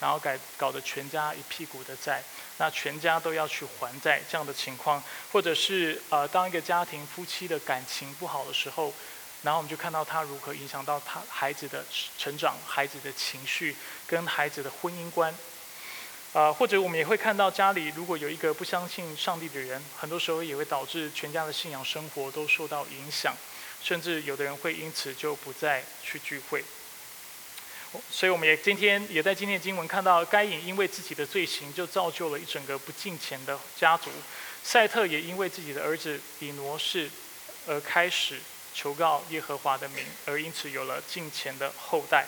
[0.00, 2.22] 然后改搞得全家一屁股的债，
[2.56, 8.90] 那全家都要去还债这样的情况，或者是呃当一个家庭夫妻的感情不好的时候，
[9.42, 11.84] 然后我们就看到他如何影响到他孩子的
[12.16, 15.34] 成长、孩子的情绪跟孩子的婚姻观。
[16.34, 23.34] 啊，或者我们也会看到家里如果有一个不相信上帝的人，很多时候也会导致全家的信仰生活都受到影响，
[23.82, 26.62] 甚至有的人会因此就不再去聚会。
[28.10, 34.10] 所以我们也今天也在今天的经文看到，该隐因为自己的罪行就造就了一整个不敬虔的家族，
[34.62, 37.08] 赛特也因为自己的儿子以挪士
[37.66, 38.38] 而开始
[38.74, 42.26] 求告耶和华的名，而因此有了敬虔的后代。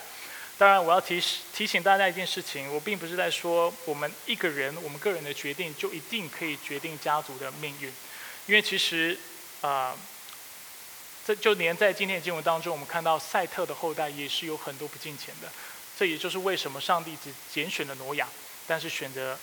[0.61, 1.18] 当然，我要提
[1.54, 7.90] 提醒大家一件事情，我并不是在说我们一个人、我们个人的决定就一定可以决定家族的命运，
[8.44, 9.18] 因为其实，
[9.62, 9.96] 啊，
[11.26, 15.50] 这就连在今天的经文当中，我们看到赛特的后代也是有很多不敬虔的，
[15.98, 18.28] 这也就是为什么上帝只拣选了挪亚，
[18.66, 19.38] 但是选择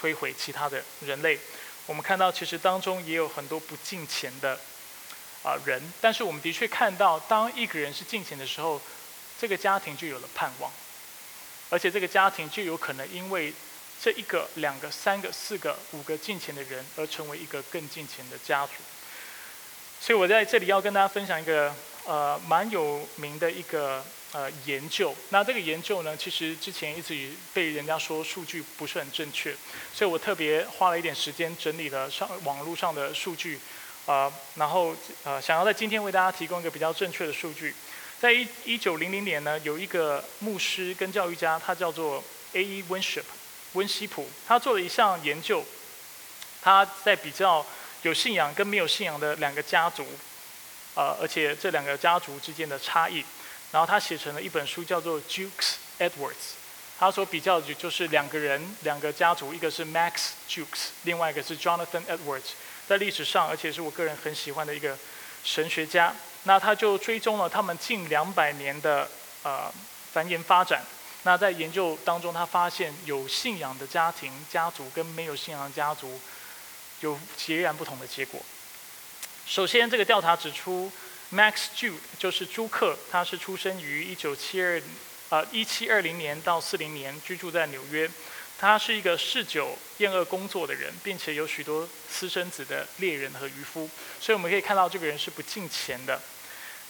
[0.00, 1.40] 摧毁其他的人类。
[1.86, 4.56] 我们看到其实当中也有很多不敬虔的
[5.42, 8.80] 啊人，但是我们的确看到，当一个人是敬虔的时候。
[9.38, 10.70] 这个家庭就有了盼望，
[11.68, 13.52] 而且这个家庭就有可能因为
[14.00, 18.72] 这一个、两个、三个、四个、五个进钱的人而成为一个更进钱的家族。
[20.00, 21.74] 所以我在这里要跟大家分享一个
[22.06, 25.14] 呃蛮有名的一个呃研究。
[25.30, 29.56] 那这个研究呢，其实之前一直被人家说数据不是很正确，
[29.94, 33.58] 所以我特别花了一点时间整理了上网络上的数据，
[34.04, 37.74] 啊，然后呃想要在今天为大家提供一个比较正确的数据。
[38.18, 42.64] 在一一九零零年呢，有一个牧师跟教育家，他叫做 A.
[42.64, 42.82] E.
[42.88, 43.24] Winship
[43.74, 45.62] 温西普，他做了一项研究，
[46.62, 47.64] 他在比较
[48.02, 50.06] 有信仰跟没有信仰的两个家族，
[50.94, 53.22] 呃，而且这两个家族之间的差异，
[53.70, 56.56] 然后他写成了一本书，叫做 Jukes Edwards。
[56.98, 62.54] 他所比较的就是两个人，两个家族，一个是 Max Jukes，另外一个是 Jonathan Edwards，
[62.88, 64.96] 在历史上，而且是我个人很喜欢的一个
[65.44, 66.14] 神学家。
[66.46, 69.08] 那他就追踪了他们近两百年的
[69.42, 69.70] 呃
[70.12, 70.82] 繁衍发展。
[71.24, 76.20] 那在研究当中，他发现有信仰的家庭家族跟没有信仰家族
[77.00, 78.40] 有截然不同的结果。
[79.44, 80.90] 首先，这个调查指出
[81.32, 84.80] ，Max Jude 就是朱克，他是出生于一九七二
[85.30, 88.08] 呃一七二零年到四零年，居住在纽约。
[88.58, 93.88] 他是一个嗜酒厌恶工作的人，并且有许多私生子的猎人和渔夫。
[94.20, 96.20] 所以我们可以看到，这个人是不敬钱的。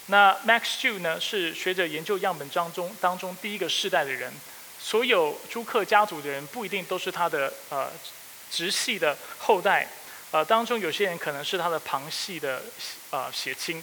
[0.07, 4.33] 那 Max Jew 呢，是学者研究样本当中当中第一个世代的人。
[4.79, 7.91] 所有朱克家族的人不一定都是他的呃
[8.53, 9.89] 直系的后代，
[10.31, 12.63] 呃当中有些人可能是他的旁系的
[13.11, 13.83] 呃血亲。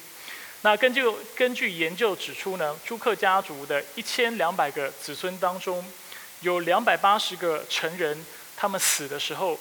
[0.62, 1.04] 那根据
[1.36, 5.84] 根据研究指出呢，朱克家族的一千两百个子孙当中，
[6.44, 8.26] 有两百八十个成人，
[8.56, 9.58] 他们死的时候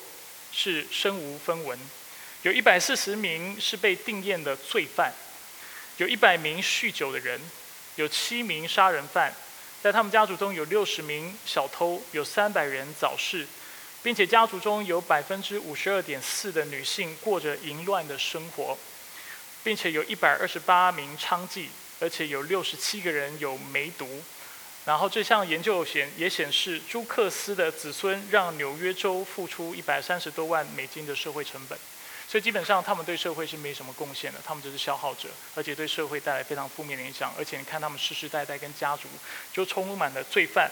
[0.53, 1.79] 是身无分文；
[2.43, 5.13] 有一百四十名是被定验的罪犯。
[5.99, 7.41] 有一百名酗酒的人，
[7.95, 9.33] 有七名杀人犯，
[9.81, 13.47] 在他们家族中有六十名小偷，有三百人早逝，
[14.03, 18.77] 并且家族中有百分之五十二点四的女性过着淫乱的生活，
[19.63, 21.67] 并且有一百二十八名娼妓，
[22.01, 24.21] 而且有六十七个人有梅毒。
[24.85, 31.79] 然后这项研究显也显示，朱克斯的子孙让纽约州付出一百三十多万美金的社会成本。
[32.29, 37.33] 所以基本上，他们对社会是没什么贡献的，他们就是消耗者，而且对社会带来非常负面的影响。
[37.39, 39.07] 而且你看，他们世世代代跟家族
[39.53, 40.71] 就充满了罪犯。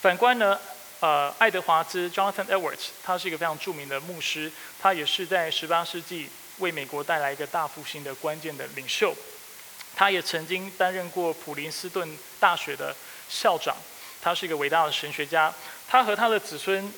[0.00, 0.60] 反观呢，
[1.00, 6.28] 呃，爱德华兹 （Jonathan Edwards） 他是一个非常著名的牧师，他也是在18世纪
[6.58, 9.16] 为美国带来一个大复兴的关键的领袖。
[9.96, 12.94] 他也曾经担任过普林斯顿大学的
[13.28, 13.74] 校长，
[14.22, 15.52] 他是一个伟大的神学家。
[15.88, 16.92] 他和他的子孙。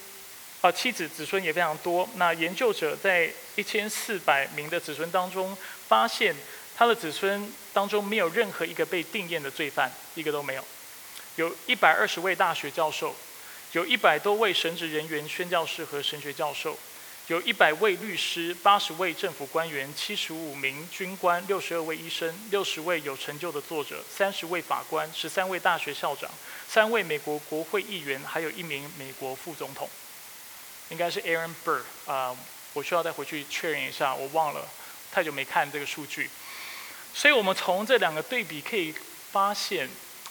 [0.60, 2.08] 啊，妻子子孙也非常多。
[2.16, 6.34] 那研究者在一千四百名的子孙当中，发现
[6.76, 10.64] 他的子孙当中没有任何一个被定验的罪犯，一个都没有。
[11.36, 13.14] 有一百二十位大学教授，
[13.70, 16.76] 有一百多位神职人员、宣教士和神学教授，
[17.28, 26.30] 有一百位律师、八十位政府官员、七十五名军官、六十二位医生、六十位有成就的作者、三十位法官、十三位大学校长、
[26.66, 29.86] 三位美国国会议员，还有一名美国副总统。
[30.88, 32.34] 应该是 Aaron Burr 啊，
[32.72, 34.66] 我需要再回去确认一下，我忘了，
[35.12, 36.30] 太久没看这个数据。
[37.12, 38.94] 所以我们从这两个对比可以
[39.30, 39.86] 发现，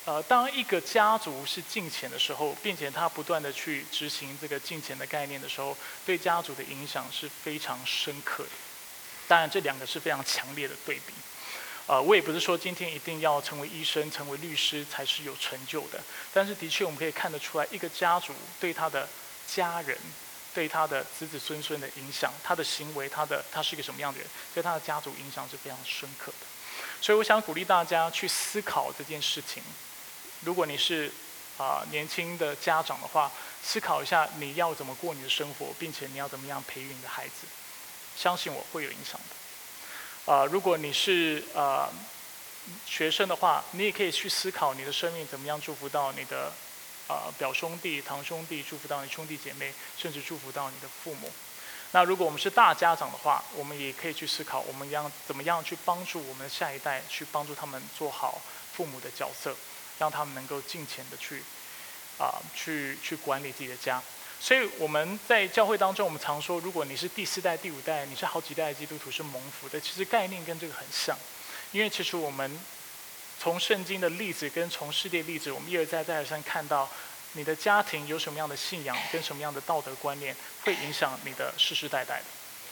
[0.08, 8.50] 呃，当一个家族是进钱的时候，并且他不断的去执行这个进钱的概念的时候，对家族的影响是非常深刻的。
[9.28, 11.12] 当然，这两个是非常强烈的对比。
[11.88, 16.02] 呃，我也不是说今天一定要成为医生、成为律师才是有成就的，
[16.34, 19.06] 但是的确我们可以看得出来，一个家族对他的
[19.46, 19.98] 家人。
[20.54, 26.48] 对他的子子孙孙的影响，他的行为，他的他是一个什么样的人，对他的家族影响是非常深刻的。
[27.00, 29.62] 所以我想鼓励大家去思考这件事情。
[30.42, 31.12] 如果你是
[31.58, 33.32] 啊年轻的家长的话，
[33.64, 37.48] 思考一下你要怎么过你的生活，并且你要怎么样培育你的孩子。
[38.16, 40.34] 相信我会有影响的。
[40.34, 41.90] 啊，如果你是啊
[42.86, 46.52] 学生的话，你也可以去思考你的生命怎么样祝福到你的。
[47.08, 51.32] 啊，表兄弟、堂兄弟，祝福到你兄弟姐妹，甚至祝福到你的父母。
[51.94, 58.42] 那如果我们是大家长的话，我们也可以去思考，我们要怎么样去帮助我们的下一代，去帮助他们做好
[58.74, 59.56] 父母的角色，
[60.00, 61.42] 让他们能够尽情的去，
[62.18, 64.02] 啊，去去管理自己的家。
[64.40, 71.18] 所以我们在教会当中，我们常说，如果你是第四代、第五代，你是好几代的基督徒是蒙福的，其实概念跟这个很像，
[71.72, 72.60] 因为其实我们
[73.40, 76.90] 从圣经的例子跟从世界例子，我们一而再、再而三看到。
[77.34, 82.26] 你的家庭有什么样的信仰，跟什么样的道德观念，会影响你的世世代代的，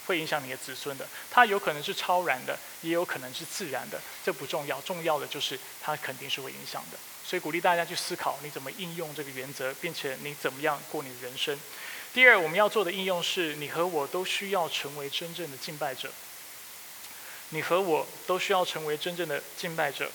[0.08, 1.06] 会影响你的子孙的。
[1.30, 6.98] 它有可能是超然的，也有可能是自然的，这不重要，重要的就是它肯定是会影响的。
[7.26, 11.60] 所以鼓励大家去思考，你怎么应用这个原则，并且你怎么样过你的人生。
[12.14, 16.12] 第二，我们要做的应用是，你和我都需要成为真正的敬拜者。
[17.50, 20.10] 你和我都需要成为真正的敬拜者。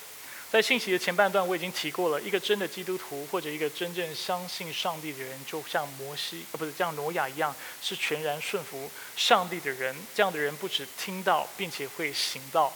[0.51, 9.95] 在信息的前半段，我已经提过了，一个真的基督徒或者一个真正相信上帝的人，就像摩西啊，不是像挪亚一样，是全然顺服上帝的人。
[10.13, 12.73] 这样的人不止听到，并且会行道。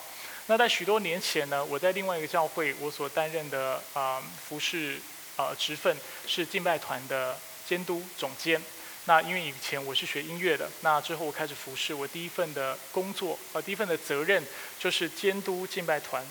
[0.46, 5.00] 那在许多年前呢，我在另外一个教会，我所担任的啊服饰
[5.36, 8.60] 啊职分是敬拜团的监督总监。
[9.06, 14.42] 那因为以前我是学音乐的，那之后我开始服侍，我第一份的工作呃第一份的责任
[14.78, 16.24] 就是监督敬拜团。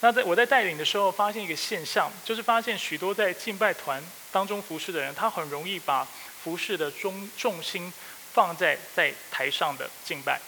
[0.00, 4.02] 那在我在带领的时候，发现一个现象，就是发现许多在敬拜团
[4.32, 6.06] 当中服侍的人，他很容易把
[6.42, 7.92] 服侍的中重心
[8.32, 10.40] 放在在台上的敬拜，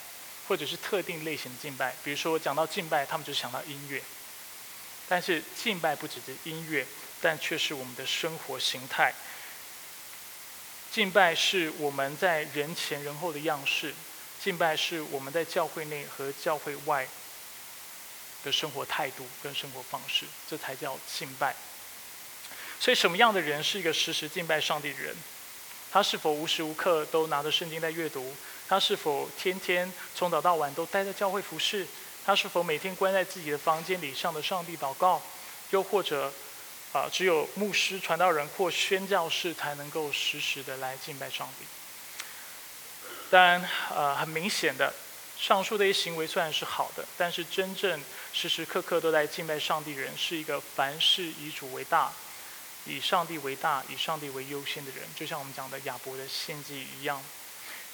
[0.46, 1.94] 或者是特定类型的敬拜。
[2.04, 4.02] 比如说讲到敬拜，他们就想到音乐。
[5.08, 6.86] 但是敬拜不只是音乐，
[7.20, 9.12] 但却是我们的生活形态。
[10.90, 13.94] 敬拜是我们在人前人后的样式，
[14.42, 17.06] 敬拜是我们在教会内和教会外。
[18.44, 21.54] 的生活态度跟生活方式，这才叫敬拜。
[22.80, 25.14] 所以，什么样的人是一个时时敬拜上帝的人？
[25.92, 28.34] 他是否无时无刻都拿着圣经在阅读？
[28.72, 31.86] 他是否天天从早到晚都待在教会服侍？
[32.24, 35.20] 他是否每天关在自己的房间里向着上帝祷告？
[35.72, 36.32] 又或者，
[36.94, 41.66] 啊，只有牧师、传道人或宣教士才能够时时的来敬拜上帝？
[43.30, 44.90] 当然，呃，很明显的。
[45.36, 48.02] 上述这些行为虽然是好的，但是真正
[48.32, 52.10] 时时刻刻都在敬拜上帝人，是一个凡事以主为大、
[52.86, 55.04] 以上帝为大、以上帝为优先的人。
[55.14, 57.22] 就像我们讲的亚伯的献祭一样，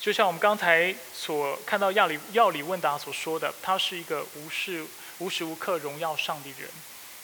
[0.01, 4.87] 就像我们刚才所看到亚里亚里问答所说的，他是一个无事
[5.19, 6.71] 无时无刻荣耀上帝的人。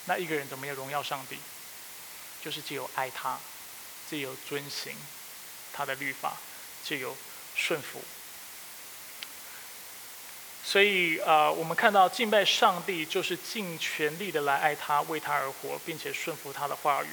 [0.06, 1.38] 那一个人怎么样荣耀上帝？
[2.42, 3.38] 就是只有爱他，
[4.10, 4.94] 只有遵行
[5.72, 6.36] 他的律法，
[6.84, 7.16] 只有
[7.54, 8.02] 顺服。
[10.62, 17.08] 所以，呃，我们看到敬拜上帝就是尽全力的来爱他，为他而活，并且顺服他的话语。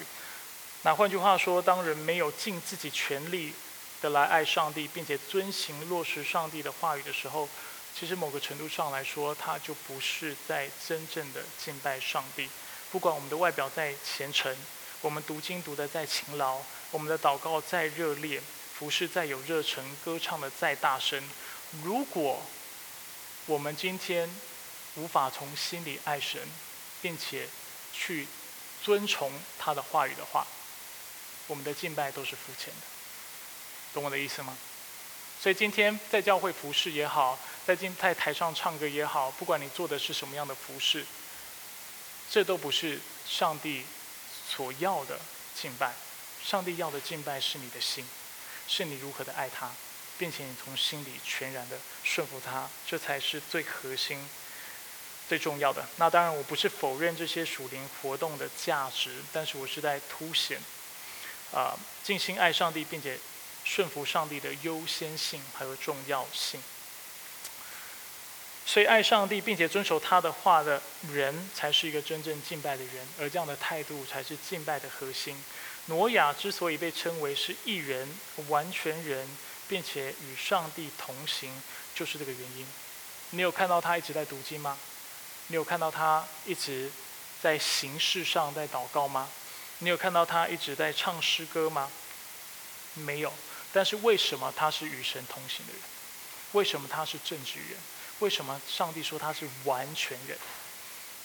[0.81, 3.53] 那换句话说，当人没有尽自己全力
[4.01, 7.47] 的来爱上帝，并且遵行落实上帝的话语的时候，
[7.95, 12.49] 其实某个程度上来说，他就不是在真正的敬拜上帝。
[12.91, 14.55] 不管我们的外表再虔诚，
[15.01, 16.57] 我们读经读得再勤劳，
[16.91, 18.41] 我们的祷告再热烈，
[18.73, 21.23] 服侍再有热忱，歌唱的再大声，
[21.83, 22.41] 如果
[23.45, 24.29] 我们今天
[24.95, 26.41] 无法从心里爱神，
[27.01, 27.47] 并且
[27.93, 28.27] 去
[28.83, 30.45] 遵从他的话语的话，
[31.47, 32.87] 我们的敬拜都是肤浅的，
[33.93, 34.57] 懂我的意思吗？
[35.41, 41.05] 所以今天在教会服侍也好，在今在台上唱歌也好，不管你做的是什么样的服侍，
[42.29, 43.83] 这都不是上帝
[44.47, 45.19] 所要的
[45.55, 45.93] 敬拜。
[46.43, 48.05] 上帝要的敬拜是你的心，
[48.67, 49.71] 是你如何的爱他。
[50.17, 54.23] 并且你从心里全然的顺服他，这才是最核心、
[55.27, 55.83] 最重要的。
[55.95, 60.59] 那当然，我不是否认这些属灵活动的价值，但是我是在凸显，
[61.51, 61.73] 啊，
[62.03, 63.17] 尽心爱上帝，并且
[63.63, 66.61] 顺服上帝的优先性还有重要性。
[68.65, 70.81] 所以，爱上帝并且遵守他的话的
[71.11, 75.35] 人，才是一个真正敬拜的人，而这样的态度才是敬拜的核心。
[75.87, 78.07] 挪亚之所以被称为是一人、
[78.49, 79.27] 完全人。
[79.71, 81.49] 并且与上帝同行，
[81.95, 82.67] 就是这个原因。
[83.29, 84.77] 你有看到他一直在读经吗？
[85.47, 86.91] 你有看到他一直
[87.41, 89.29] 在形式上在祷告吗？
[89.77, 91.89] 你有看到他一直在唱诗歌吗？
[92.95, 93.33] 没有。
[93.73, 95.81] 但是为什么他是与神同行的人？
[96.53, 97.77] 为什么他是正直人？
[98.19, 100.37] 为什么上帝说他是完全人？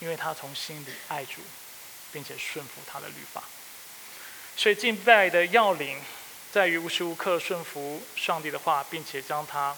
[0.01, 1.40] 因为他从心里爱主，
[2.12, 3.42] 并且顺服他的律法。
[4.57, 6.01] 所以敬拜的要领。
[6.53, 9.76] 在于无时无刻顺服上帝的话，并且将它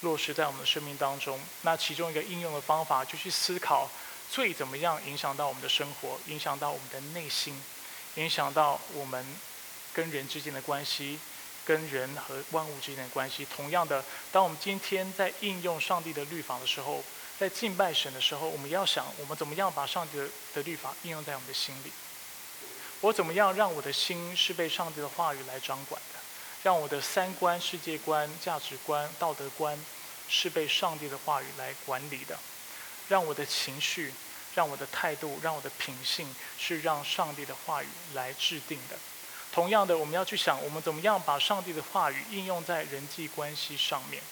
[0.00, 1.40] 落实在我们的生命当中。
[1.62, 3.90] 那其中一个应用的方法，就去思考
[4.30, 7.58] 罪怎么样影响到我们的生活，影响到我们的内心，
[8.16, 9.24] 影响到我们
[9.94, 11.18] 跟人之间的关系，
[11.68, 13.46] 跟人和万物之间的关系。
[13.54, 14.02] 同样的，
[14.32, 17.04] 当我们今天在应用上帝的律法的时候，
[17.38, 21.92] 在敬拜神的时候，我们要想，我们怎么样把上帝的的律法应用在我们的心里？
[23.02, 26.18] 我怎么样让我的心是被上帝的话语来掌管的？
[26.62, 29.78] 让我的三观、世界观、价值观、道德观
[30.26, 32.38] 是被上帝的话语来管理的？
[33.08, 34.12] 让我的情绪、
[34.54, 38.98] 让我的态度、让我的品性是让上帝的话语来制定的？
[39.52, 44.22] 同样的，我们要去想，我们怎么样把上帝的话语应用在人际关系上面？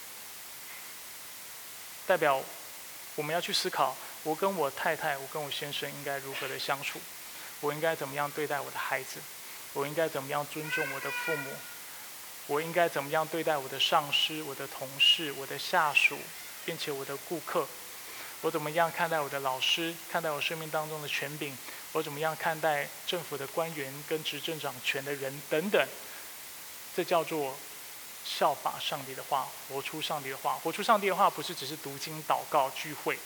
[2.05, 2.43] 代表。
[3.15, 7.01] 我们要去思考，我跟我太太，我跟我先生应该如何的相处？
[7.61, 9.19] 我应该怎么样对待我的孩子？
[9.73, 11.51] 我应该怎么样尊重我的父母？
[12.45, 16.15] 我应该怎么样对待我的上司、我的同事、我的下属，
[16.63, 17.67] 并且我的顾客？
[18.41, 19.95] 我怎么样看待我的老师？
[20.11, 21.57] 看待我生命当中的权柄？
[21.97, 25.87] 我怎么样看待政府的官员跟执政掌权的人等等？
[26.95, 27.55] 这叫做。
[28.29, 30.55] 效法上帝的话，活出上帝的话。
[30.55, 33.17] 活出上帝的话，不是只是读经、祷告、聚会，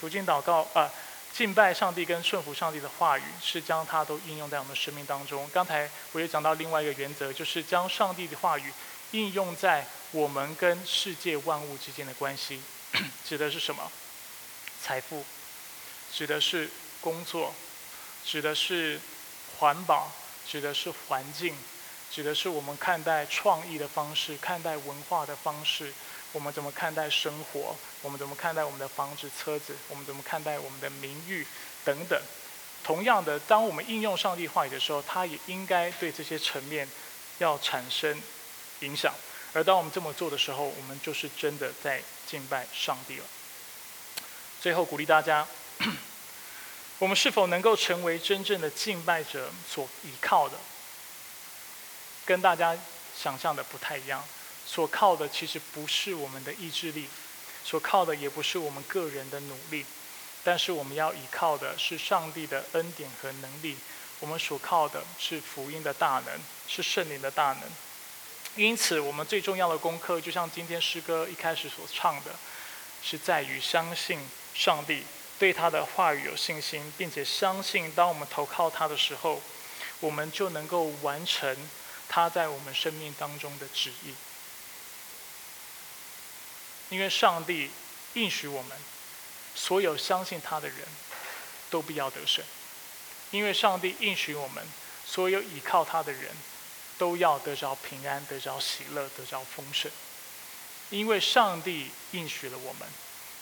[0.00, 0.90] 读经、祷告，呃，
[1.34, 5.46] 敬拜上帝跟顺服上帝的话语，是将它都应用在我们生命当中。
[5.52, 8.72] 刚才我也讲到另外一个原则，就是将上帝的话语
[9.10, 12.62] 应用在我们跟世界万物之间的关系。
[13.28, 13.92] 指的是什么？
[14.82, 15.26] 财富，
[16.10, 16.70] 指的是
[17.02, 17.54] 工作，
[18.28, 19.00] 指的是
[19.56, 20.12] 环保，
[20.46, 21.54] 指的是环境。
[22.10, 25.90] 指的是我们看待创意的方式，看待文化的方式，
[26.32, 31.46] 我们怎么看待生活，我们怎么看待我们的房子、车子，我们怎么看待我们的名誉
[31.86, 32.20] 等等。
[32.84, 36.86] 同样的，当我们应用上帝话语的时候，它也应该对这些层面
[37.38, 38.20] 要产生
[38.80, 39.14] 影响。
[39.54, 43.24] 而当我们这么做的时候，我们就是真的在敬拜上帝了。
[44.60, 45.46] 最后鼓励大家，
[46.98, 50.56] 我们是否能够成为真正的敬拜者所依靠的？
[52.26, 52.76] 跟大家
[53.16, 54.22] 想象的不太一样，
[54.66, 57.08] 所靠的其实不是我们的意志力，
[57.64, 59.86] 所靠的也不是我们个人的努力，
[60.42, 63.76] 但是我们要依靠的是上帝的恩典和能力。
[64.20, 67.62] 我们所靠的是福音的大能，是圣灵的大能。
[68.56, 72.32] 因此，我们最重要的功课，就像今天诗歌一开始所唱的，
[73.00, 74.18] 是在于相信
[74.52, 75.04] 上帝，
[75.38, 79.40] 对他的话语有信心，并且相信，当我们投靠他的时候，
[80.00, 81.56] 我们就能够完成。
[82.10, 84.14] 他在我们生命当中的旨意，
[86.88, 87.70] 因为上帝
[88.14, 88.78] 应许我们，
[89.54, 90.78] 所有相信他的人
[91.68, 92.42] 都必要得胜；
[93.30, 94.66] 因为上帝应许我们，
[95.04, 96.34] 所有倚靠他的人
[96.96, 99.90] 都要得着平安、得着喜乐、得着丰盛；
[100.88, 102.88] 因为上帝应许了我们，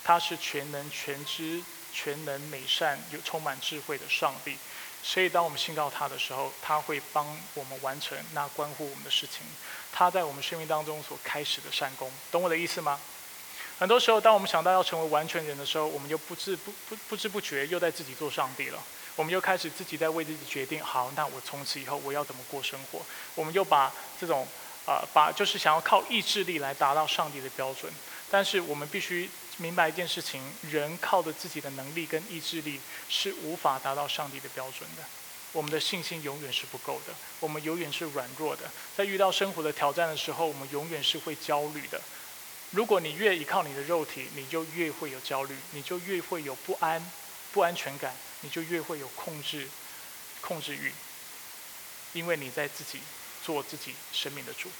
[0.02, 1.62] 他是全能、全知、
[1.96, 4.58] 全能、美善、有充满智慧的上帝。
[5.02, 7.24] 所以，当我们信靠他的时候，他会帮
[7.54, 9.46] 我们完成那关乎我们的事情。
[9.92, 12.98] 他在我们生命当中所开始的善功，懂我的意思吗？
[13.78, 18.82] 很多时候，当我们想到要成为完全人的时候，我们就不知不不不知不觉又在自己做上帝了。
[19.14, 23.00] 我们又开始自己在为自己决定，好，那我从此以后我要怎么过生活？
[23.36, 24.46] 我们又把这种
[24.86, 27.92] 啊，把就是想要靠意志力来达到上帝的标准。
[28.28, 29.30] 但是我们必须。
[29.58, 35.02] 明白一件事情：人靠着自己的能力跟意志力是无法达到上帝的标准的。
[35.52, 38.70] 我们的信心永远是不够的，我们永远是软弱的。
[38.94, 41.98] 在遇到生活的挑战的时候，我们永远是会焦虑的。
[42.72, 47.02] 如果你越依靠你的肉体，你就越会有焦虑，你就越会有不安、
[47.52, 49.66] 不安全感，你就越会有控制、
[50.42, 50.92] 控制欲，
[52.12, 53.00] 因为你在自己
[53.42, 54.70] 做自己生命的主。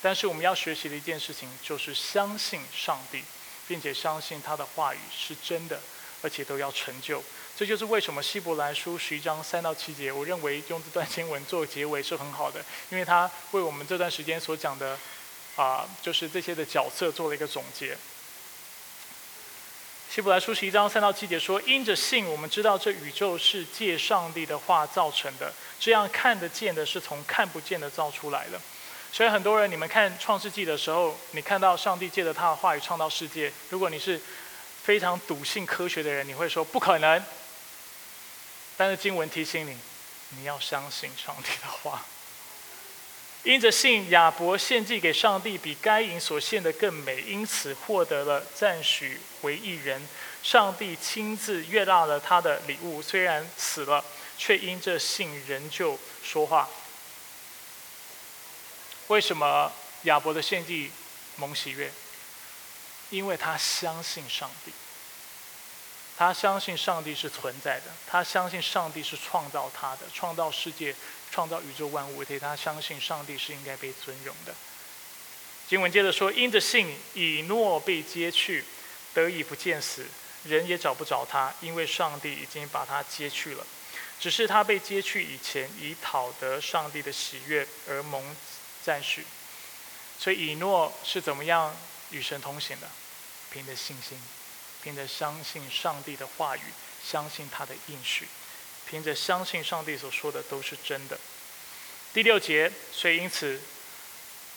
[0.00, 3.24] 但是我们要学习的一件事情，就是相信上帝。
[3.70, 5.78] 并且相信他的话语是真的，
[6.22, 7.22] 而且都要成就。
[7.56, 14.98] 这就是为什么希伯来书十一章三到七节，我认为用这段经文做结尾是很好的，因为他为我们这段时间所讲的，
[15.54, 17.96] 啊，就是这些的角色做了一个总结。
[20.10, 28.60] 希伯来书十一章三到七节说：“因着信，我们知道这宇宙是借上帝的话造成的，这样看得见的是从看不见的造出来的。”
[29.12, 33.52] 所以很多人，你们看创世纪的时候，你看到上帝借着他的话语创造世界。
[33.68, 34.20] 如果你是
[34.82, 37.22] 非常笃信科学的人，你会说不可能。
[38.76, 39.76] 但是经文提醒你，
[40.38, 42.02] 你要相信上帝的话。
[43.42, 50.06] 因着信，亚伯献祭给上帝比该隐所献的更美，因此获得了赞许为一人。
[50.42, 54.04] 上帝亲自悦纳了他的礼物，虽然死了，
[54.38, 56.68] 却因这信仍旧说话。
[59.10, 59.72] 为什么
[60.04, 60.88] 亚伯的献祭
[61.34, 61.90] 蒙喜悦？
[63.10, 64.70] 因为他相信上帝，
[66.16, 70.94] 他相信上帝是存在的，他相信上帝是创造他的，创造世界、
[71.32, 74.54] 创造宇宙万物，而且他相信上帝是应该被尊荣的。
[75.66, 78.64] 经文接着说：“因着信，以诺被接去，
[79.12, 80.06] 得以不见死，
[80.44, 83.66] 人也找不着他，因为上帝已经把他接去了。
[84.20, 88.36] 只是他被接去以前，以讨得上帝的喜悦而蒙
[88.84, 89.24] 赞许。
[90.18, 91.74] 所以以诺是怎么样
[92.10, 92.88] 与神同行的？
[93.50, 94.16] 凭着信心，
[94.82, 96.60] 凭着相信上帝的话语，
[97.04, 98.28] 相信他的应许，
[98.86, 101.18] 凭着相信上帝所说的都是真的。”
[102.12, 103.60] 第六节，所以因此，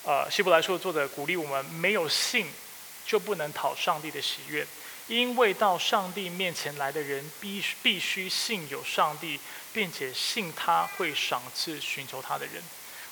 [0.02, 2.52] 呃，希伯来书的作者鼓励我们：没有信，
[3.06, 4.66] 就不能讨上帝的喜悦，
[5.06, 9.40] 因为到上帝面前来的人，必必须信有上帝，
[9.72, 12.62] 并且信他会赏赐寻求他的人。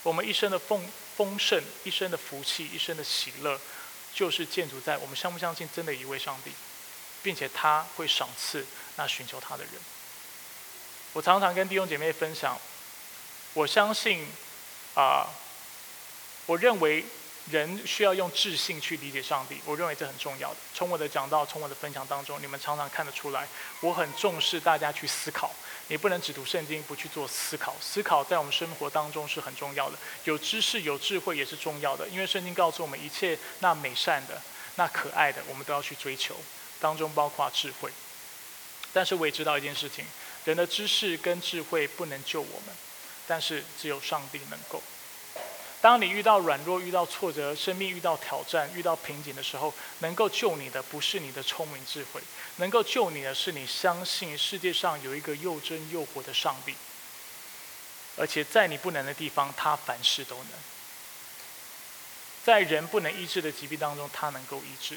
[0.02, 0.84] 我们一生的奉
[1.16, 3.58] 丰盛，一生的福气，一生的喜乐，
[4.14, 6.50] 就是建筑在我们相不相信真的一位上帝，
[7.22, 9.72] 并且他会赏赐那寻求他的人。
[11.12, 12.58] 我常常跟弟兄姐妹分享。
[13.54, 14.26] 我相信，
[14.94, 15.28] 啊，
[16.46, 17.04] 我认为
[17.50, 19.60] 人需要用智性去理解上帝。
[19.66, 20.56] 我认为这很重要的。
[20.72, 23.46] 从我的讲到，从我的分享当中，你们常常看得出来，
[23.80, 25.54] 我很重视大家去思考。
[25.92, 27.76] 你不能只读圣经，不去做思考。
[27.78, 29.98] 思考在我们生活当中是很重要的。
[30.24, 34.40] 有知识、有智慧也是重要的，因为圣经告诉我们，一切那美善的、
[34.76, 36.34] 那可爱的，我们都要去追求，
[36.80, 37.90] 当中包括智慧。
[38.94, 40.06] 但是我也知道一件事情：
[40.46, 42.74] 人的知识跟智慧不能救我们。
[43.26, 44.82] 但是只有上帝能够。
[45.82, 52.22] 当你遇到软弱、遇到挫折、生命遇到挑战、遇到瓶颈的时候，能够救你的不是你的聪明智慧，
[52.58, 56.76] 能够救你的是你相信世界上有一个又真又活的上帝，
[58.16, 60.46] 而且在你不能的地方，他凡事都能。
[62.44, 64.94] 在人不能医治的疾病当中，他能够医治；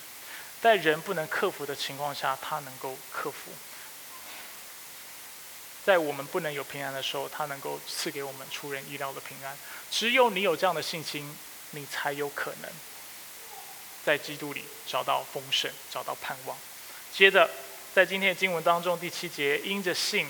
[0.62, 3.52] 在人不能克服的情况下，他能够克服。
[5.86, 9.56] 在我们不能有平安的时候，他能够赐给我们出人意料的平安。
[9.92, 11.38] 只有你有这样的信心，
[11.72, 12.72] 你才有可能
[14.04, 16.58] 在基督里找到丰盛，找到盼望。
[17.14, 17.48] 接着，
[17.94, 20.28] 在今天的经文当中，第七节，因着信，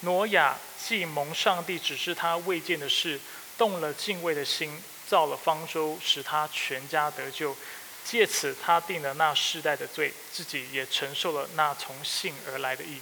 [0.00, 3.18] 挪亚既蒙上帝指示他未见的事，
[3.56, 7.56] 动了敬畏的心，造了方舟，使他全家得救。
[8.04, 13.00] 借此，他定了那世代的罪，自己也承受了那从信而来的义。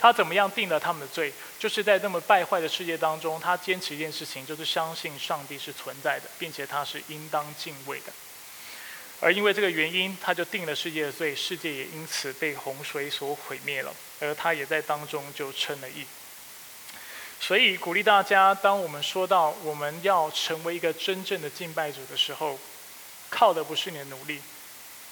[0.00, 1.32] 他怎么样定了他们的罪？
[1.58, 8.12] 就是在那么败坏的世界当中，他坚持一件事情，就是相信上帝是存在的，并且他是应当敬畏的。
[9.20, 13.92] 而因为这个原因，他就定了世界的罪，世界也因此被洪水所毁灭了。
[14.20, 16.06] 而他也在当中就称了义。
[17.40, 22.58] 所以鼓励大家，当我们说到我们要成为一个真正的敬拜主的时候，
[23.28, 24.40] 靠的不是你的努力，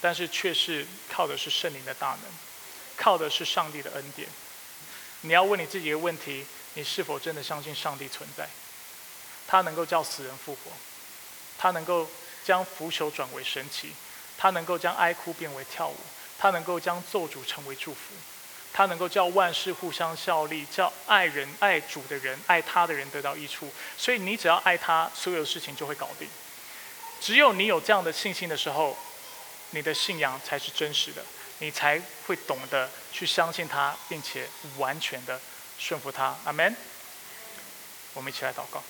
[0.00, 2.32] 但是却是靠的是圣灵的大能，
[2.96, 4.28] 靠的是上帝的恩典。
[5.22, 8.48] 你要问你自己一个问题：你是否真的相信上帝存在？
[9.48, 10.72] 他能够叫死人复活，
[11.56, 12.08] 他能够
[12.44, 13.92] 将腐朽转为神奇，
[14.36, 15.96] 他能够将哀哭变为跳舞，
[16.38, 18.00] 他能够将咒诅成为祝福，
[18.72, 23.70] 他能够叫万事互相效力，叫爱人爱主的人爱他的人得到益处。
[23.96, 26.28] 所以你只要爱他，所有的事情就会搞定。
[27.20, 28.98] 只有你有这样的信心的时候，
[29.70, 31.24] 你的信仰才是真实的。
[31.58, 34.48] 你才会懂得去相信他，并且
[34.78, 35.40] 完全的
[35.78, 36.36] 顺服他。
[36.44, 36.76] 阿门。
[38.14, 38.82] 我们一起来祷告。